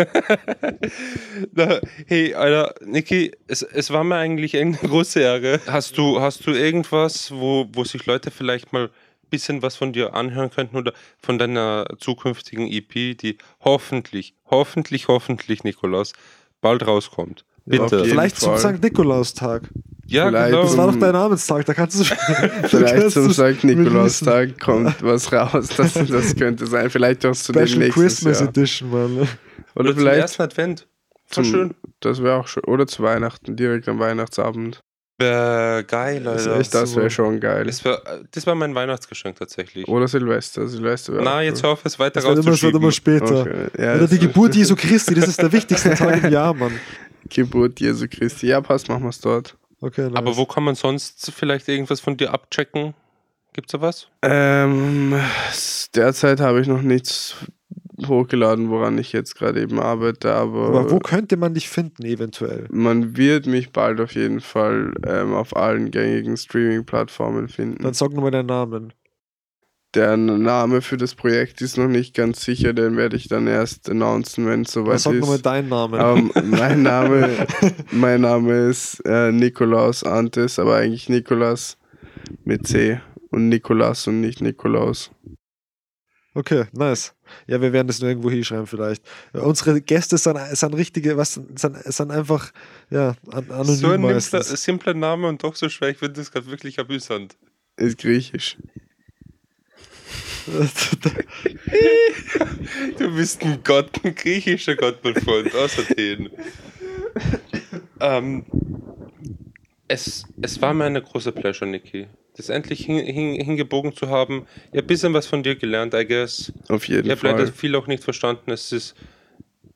Hey, 2.07 2.33
Alter, 2.33 2.75
Niki, 2.85 3.31
es, 3.47 3.61
es 3.61 3.91
war 3.91 4.03
mir 4.03 4.15
eigentlich 4.15 4.57
eine 4.57 4.75
große 4.75 5.19
Ehre. 5.21 5.61
Hast 5.67 5.97
du, 5.97 6.19
hast 6.19 6.45
du 6.45 6.51
irgendwas, 6.51 7.31
wo, 7.31 7.65
wo 7.71 7.83
sich 7.83 8.05
Leute 8.05 8.31
vielleicht 8.31 8.73
mal 8.73 8.89
bisschen 9.29 9.61
was 9.61 9.75
von 9.75 9.93
dir 9.93 10.13
anhören 10.13 10.49
könnten 10.49 10.77
oder 10.77 10.93
von 11.17 11.37
deiner 11.37 11.85
zukünftigen 11.99 12.67
EP, 12.67 13.17
die 13.17 13.37
hoffentlich, 13.63 14.35
hoffentlich, 14.49 15.07
hoffentlich, 15.07 15.63
Nikolaus, 15.63 16.13
bald 16.61 16.85
rauskommt. 16.85 17.45
Bitte. 17.67 18.05
Vielleicht 18.05 18.37
Fall. 18.37 18.59
zum 18.59 18.75
St. 18.75 18.83
Nikolaustag. 18.83 19.63
Ja, 20.05 20.27
Vielleicht- 20.27 20.51
genau. 20.51 20.61
Das 20.63 20.77
war 20.77 20.91
doch 20.91 20.99
dein 20.99 21.13
Namenstag, 21.13 21.65
da 21.65 21.73
kannst 21.73 21.99
du 21.99 22.03
Vielleicht 22.67 23.11
zum 23.11 23.31
St. 23.33 23.63
Nikolaustag 23.63 24.59
kommt 24.59 25.01
was 25.03 25.33
raus. 25.33 25.69
Das, 25.75 25.93
das 25.93 26.35
könnte 26.35 26.67
sein. 26.67 26.91
Vielleicht 26.91 27.25
auch 27.25 27.33
zu 27.33 27.51
dem 27.53 27.65
Special 27.65 27.79
nächsten 27.85 28.01
Christmas 28.01 28.39
Jahr. 28.39 28.49
Edition, 28.49 28.89
Mann. 28.91 29.17
Oder 29.17 29.27
Oder 29.75 29.89
zum 29.89 29.97
vielleicht 29.99 30.21
ersten 30.21 30.41
Advent. 30.43 30.87
Voll 31.25 31.43
zum, 31.43 31.51
schön. 31.51 31.75
Das 32.01 32.21
wäre 32.21 32.35
auch 32.39 32.47
schön. 32.47 32.63
Oder 32.65 32.85
zu 32.85 33.01
Weihnachten, 33.01 33.55
direkt 33.55 33.87
am 33.89 33.97
Weihnachtsabend. 33.97 34.83
Äh, 35.17 35.83
geil, 35.83 36.21
Das 36.23 36.41
ist 36.41 36.47
Alter. 36.47 36.59
echt 36.59 36.73
Das 36.73 36.95
wäre 36.95 37.09
schon 37.09 37.39
geil. 37.39 37.63
Das 37.65 37.85
war, 37.85 38.01
das 38.31 38.45
war 38.45 38.53
mein 38.55 38.75
Weihnachtsgeschenk 38.75 39.37
tatsächlich. 39.37 39.87
Oder 39.87 40.07
Silvester. 40.09 40.67
Silvester 40.67 41.13
wäre 41.13 41.23
Na, 41.23 41.41
jetzt 41.41 41.59
cool. 41.59 41.63
hör 41.63 41.69
auf, 41.71 41.85
es 41.85 41.97
weiter 41.99 42.15
Das 42.15 42.25
wird 42.25 42.39
immer, 42.39 42.51
das 42.51 42.61
wird 42.63 42.75
rauszuschieben. 42.75 42.81
immer 42.81 42.91
später. 42.91 43.41
Okay. 43.41 43.81
Ja, 43.81 43.91
Oder 43.93 43.99
das 44.01 44.09
die 44.09 44.19
Geburt 44.19 44.55
Jesu 44.55 44.75
Christi, 44.75 45.13
das 45.15 45.29
ist 45.29 45.41
der 45.41 45.51
wichtigste 45.53 45.93
Tag 45.93 46.21
im 46.23 46.31
Jahr, 46.31 46.53
Mann. 46.53 46.73
Geburt 47.29 47.79
Jesu 47.79 48.07
Christi. 48.09 48.47
Ja, 48.47 48.59
passt, 48.59 48.89
machen 48.89 49.03
wir 49.03 49.09
es 49.09 49.21
dort. 49.21 49.55
Okay, 49.79 50.03
nice. 50.09 50.15
Aber 50.15 50.35
wo 50.35 50.45
kann 50.45 50.63
man 50.63 50.75
sonst 50.75 51.31
vielleicht 51.33 51.67
irgendwas 51.69 52.01
von 52.01 52.17
dir 52.17 52.33
abchecken? 52.33 52.93
Gibt's 53.53 53.71
da 53.71 53.79
was? 53.79 54.07
Ähm, 54.21 55.15
derzeit 55.95 56.41
habe 56.41 56.59
ich 56.59 56.67
noch 56.67 56.81
nichts 56.81 57.35
hochgeladen, 58.07 58.69
woran 58.69 58.97
ich 58.97 59.13
jetzt 59.13 59.35
gerade 59.35 59.61
eben 59.61 59.79
arbeite, 59.79 60.33
aber, 60.33 60.67
Aber 60.67 60.91
wo 60.91 60.99
könnte 60.99 61.37
man 61.37 61.53
dich 61.53 61.69
finden, 61.69 62.03
eventuell? 62.03 62.67
man 62.71 63.15
wird 63.17 63.45
mich 63.47 63.71
bald 63.71 64.01
auf 64.01 64.13
jeden 64.15 64.41
Fall 64.41 64.93
ähm, 65.07 65.33
auf 65.33 65.55
allen 65.55 65.91
gängigen 65.91 66.35
Streaming-Plattformen 66.37 67.47
finden. 67.47 67.83
Dann 67.83 67.93
sag 67.93 68.11
nochmal 68.13 68.31
deinen 68.31 68.47
Namen. 68.47 68.93
Der 69.93 70.17
Name 70.17 70.81
für 70.81 70.97
das 70.97 71.15
Projekt 71.15 71.61
ist 71.61 71.77
noch 71.77 71.87
nicht 71.87 72.13
ganz 72.13 72.43
sicher, 72.43 72.73
den 72.73 72.97
werde 72.97 73.15
ich 73.15 73.29
dann 73.29 73.47
erst 73.47 73.89
announcen, 73.89 74.45
wenn 74.45 74.63
es 74.63 74.71
Dann 74.73 74.83
soweit 74.83 74.99
sag 74.99 75.13
nochmal 75.15 75.35
ist. 75.37 75.45
deinen 75.45 75.69
Namen. 75.69 76.31
Ähm, 76.35 76.49
mein 76.49 76.81
Name, 76.83 77.29
mein 77.91 78.19
Name 78.21 78.67
ist 78.67 78.99
äh, 79.05 79.31
Nikolaus 79.31 80.03
Antes, 80.03 80.59
aber 80.59 80.75
eigentlich 80.75 81.07
Nikolas 81.07 81.77
mit 82.43 82.67
C 82.67 82.99
und 83.31 83.47
Nikolas 83.47 84.05
und 84.07 84.19
nicht 84.19 84.41
Nikolaus. 84.41 85.11
Okay, 86.35 86.65
nice. 86.73 87.15
Ja, 87.47 87.61
wir 87.61 87.71
werden 87.71 87.87
das 87.87 88.01
nur 88.01 88.09
irgendwo 88.09 88.29
hinschreiben 88.29 88.67
vielleicht. 88.67 89.01
Unsere 89.31 89.79
Gäste 89.81 90.17
sind, 90.17 90.37
sind 90.51 90.73
richtige, 90.73 91.15
was 91.15 91.35
sind, 91.35 91.57
sind 91.57 92.11
einfach, 92.11 92.51
ja, 92.89 93.15
an, 93.31 93.49
anonym 93.49 93.75
so 93.77 93.91
ein 93.91 94.19
simpler, 94.19 94.43
simpler 94.43 94.93
Name 94.93 95.29
und 95.29 95.41
doch 95.41 95.55
so 95.55 95.69
schwer. 95.69 95.89
Ich 95.89 95.97
finde 95.97 96.15
das 96.15 96.31
gerade 96.33 96.47
wirklich 96.47 96.77
amüsant. 96.77 97.37
Ist 97.77 97.97
griechisch. 97.97 98.57
Du 102.99 103.15
bist 103.15 103.41
ein 103.41 103.63
Gott, 103.63 103.89
ein 104.03 104.13
griechischer 104.13 104.75
Gott, 104.75 104.99
mein 105.03 105.15
Freund, 105.15 105.55
aus 105.55 105.79
Athen. 105.79 106.29
ähm, 107.99 108.45
es, 109.87 110.25
es 110.41 110.61
war 110.61 110.73
mir 110.73 110.85
eine 110.85 111.01
große 111.01 111.31
Pleasure, 111.31 111.69
Niki. 111.69 112.07
Das 112.37 112.49
endlich 112.49 112.85
hin, 112.85 112.97
hin, 113.05 113.35
hingebogen 113.41 113.93
zu 113.95 114.09
haben. 114.09 114.45
Ich 114.71 114.77
habe 114.77 114.79
ein 114.79 114.87
bisschen 114.87 115.13
was 115.13 115.25
von 115.25 115.41
dir 115.43 115.55
gelernt, 115.55 115.93
I 115.93 116.05
guess. 116.05 116.51
Auf 116.67 116.87
jeden 116.87 117.05
Ich 117.05 117.11
habe 117.11 117.21
Fall. 117.21 117.31
leider 117.31 117.51
viel 117.51 117.75
auch 117.75 117.87
nicht 117.87 118.03
verstanden. 118.03 118.51
Es 118.51 118.71
ist, 118.71 118.93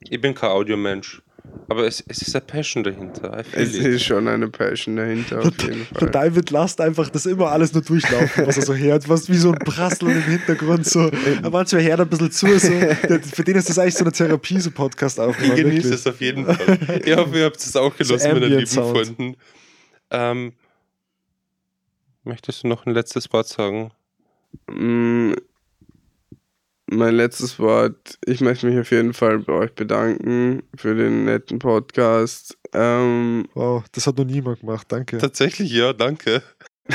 ich 0.01 0.19
bin 0.19 0.33
kein 0.35 0.49
Audiomensch. 0.49 1.21
Aber 1.67 1.87
es, 1.87 2.03
es 2.07 2.21
ist 2.21 2.35
eine 2.35 2.45
Passion 2.45 2.83
dahinter. 2.83 3.43
Es 3.53 3.73
it. 3.75 3.85
ist 3.85 4.03
schon 4.03 4.27
eine 4.27 4.49
Passion 4.49 4.97
dahinter, 4.97 5.39
auf 5.39 5.53
jeden 5.63 5.85
Fall. 5.85 6.09
David 6.11 6.51
lasst 6.51 6.79
einfach 6.81 7.09
das 7.09 7.25
immer 7.25 7.47
alles 7.49 7.73
nur 7.73 7.81
durchlaufen, 7.81 8.45
was 8.45 8.57
er 8.57 8.63
so 8.63 8.75
hört, 8.75 9.07
was 9.09 9.29
wie 9.29 9.37
so 9.37 9.51
ein 9.51 9.57
Prasseln 9.59 10.11
im 10.17 10.21
Hintergrund 10.23 10.85
so. 10.85 11.09
Aber 11.39 11.49
manchmal 11.49 11.83
hört 11.83 11.99
er 11.99 12.05
ein 12.05 12.09
bisschen 12.09 12.31
zu, 12.31 12.59
so. 12.59 12.71
Für 13.33 13.43
den 13.43 13.55
ist 13.55 13.69
das 13.69 13.79
eigentlich 13.79 13.95
so 13.95 14.03
eine 14.03 14.11
Therapie, 14.11 14.59
so 14.59 14.69
Podcast 14.69 15.17
Ich 15.17 15.23
aufnehmen. 15.23 15.55
genieße 15.55 15.93
es 15.93 16.05
auf 16.05 16.19
jeden 16.21 16.45
Fall. 16.45 17.01
Ich 17.03 17.15
hoffe, 17.15 17.37
ihr 17.39 17.45
habt 17.45 17.57
es 17.57 17.75
auch 17.75 17.95
genossen, 17.95 18.31
meine 18.33 18.45
Ambient 18.45 18.51
lieben 18.61 18.67
Sound. 18.67 18.91
Freunden. 19.07 19.35
Ähm, 20.11 20.53
möchtest 22.23 22.63
du 22.63 22.67
noch 22.67 22.85
ein 22.85 22.93
letztes 22.93 23.31
Wort 23.33 23.47
sagen? 23.47 23.91
Mm, 24.69 25.33
Mein 26.91 27.15
letztes 27.15 27.59
Wort. 27.59 28.17
Ich 28.25 28.41
möchte 28.41 28.65
mich 28.65 28.79
auf 28.79 28.89
jeden 28.91 29.13
Fall 29.13 29.39
bei 29.39 29.53
euch 29.53 29.73
bedanken 29.75 30.63
für 30.75 30.95
den 30.95 31.25
netten 31.25 31.59
Podcast. 31.59 32.57
Ähm, 32.73 33.47
Wow, 33.53 33.83
das 33.91 34.07
hat 34.07 34.17
noch 34.17 34.25
niemand 34.25 34.61
gemacht, 34.61 34.87
danke. 34.89 35.17
Tatsächlich, 35.19 35.71
ja, 35.71 35.93
danke. 35.93 36.41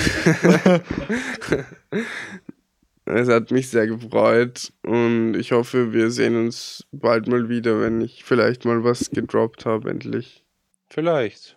es 3.05 3.29
hat 3.29 3.51
mich 3.51 3.69
sehr 3.69 3.87
gefreut 3.87 4.73
und 4.83 5.35
ich 5.35 5.53
hoffe, 5.53 5.93
wir 5.93 6.11
sehen 6.11 6.37
uns 6.37 6.85
bald 6.91 7.29
mal 7.29 7.49
wieder, 7.49 7.81
wenn 7.81 8.01
ich 8.01 8.25
vielleicht 8.25 8.65
mal 8.65 8.83
was 8.83 9.11
gedroppt 9.11 9.67
habe, 9.67 9.91
endlich. 9.91 10.45
Vielleicht. 10.89 11.57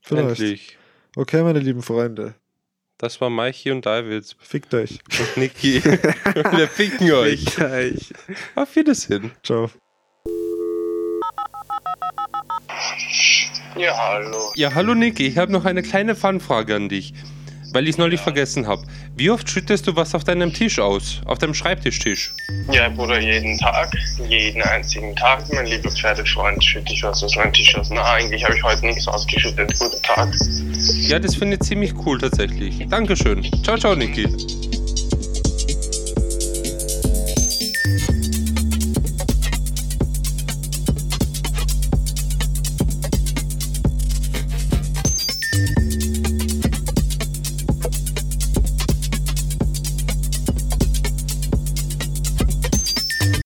Vielleicht. 0.00 0.40
Endlich. 0.40 0.78
Okay, 1.16 1.42
meine 1.42 1.60
lieben 1.60 1.82
Freunde, 1.82 2.34
Das 2.98 3.20
war 3.20 3.28
Mikey 3.28 3.72
und 3.72 3.84
David 3.84 4.36
fickt 4.40 4.72
euch. 4.72 5.00
und 5.18 5.36
Niki. 5.36 5.84
Wir 5.84 6.66
ficken 6.66 7.12
euch. 7.12 7.44
Gleich. 7.44 8.14
Auf 8.54 8.74
Wiedersehen. 8.74 9.32
Ciao. 9.42 9.70
Ja, 13.76 13.94
hallo. 13.94 14.52
Ja, 14.54 14.74
hallo 14.74 14.94
Niki, 14.94 15.26
ich 15.26 15.36
habe 15.36 15.52
noch 15.52 15.66
eine 15.66 15.82
kleine 15.82 16.16
Fanfrage 16.16 16.74
an 16.74 16.88
dich, 16.88 17.12
weil 17.76 17.84
ich 17.84 17.90
es 17.90 17.98
neulich 17.98 18.22
vergessen 18.22 18.66
habe. 18.66 18.82
Wie 19.16 19.28
oft 19.28 19.50
schüttest 19.50 19.86
du 19.86 19.94
was 19.94 20.14
auf 20.14 20.24
deinem 20.24 20.50
Tisch 20.50 20.78
aus? 20.78 21.20
Auf 21.26 21.36
deinem 21.36 21.52
Schreibtischtisch? 21.52 22.32
Ja, 22.72 22.88
Bruder, 22.88 23.20
jeden 23.20 23.58
Tag, 23.58 23.94
jeden 24.26 24.62
einzigen 24.62 25.14
Tag, 25.14 25.44
mein 25.52 25.66
lieber 25.66 25.90
Pferdefreund, 25.90 26.64
schütte 26.64 26.90
ich 26.94 27.02
was 27.02 27.22
aus 27.22 27.36
meinem 27.36 27.52
Tisch 27.52 27.76
aus. 27.76 27.90
Na, 27.90 28.02
eigentlich 28.02 28.42
habe 28.44 28.56
ich 28.56 28.62
heute 28.62 28.86
nichts 28.86 29.06
ausgeschüttet. 29.06 29.78
Guten 29.78 30.02
Tag. 30.02 30.34
Ja, 31.02 31.18
das 31.18 31.36
finde 31.36 31.58
ich 31.60 31.68
ziemlich 31.68 31.92
cool 32.06 32.18
tatsächlich. 32.18 32.86
Dankeschön. 32.88 33.46
Ciao, 33.62 33.76
ciao, 33.76 33.94
Niki. 33.94 34.26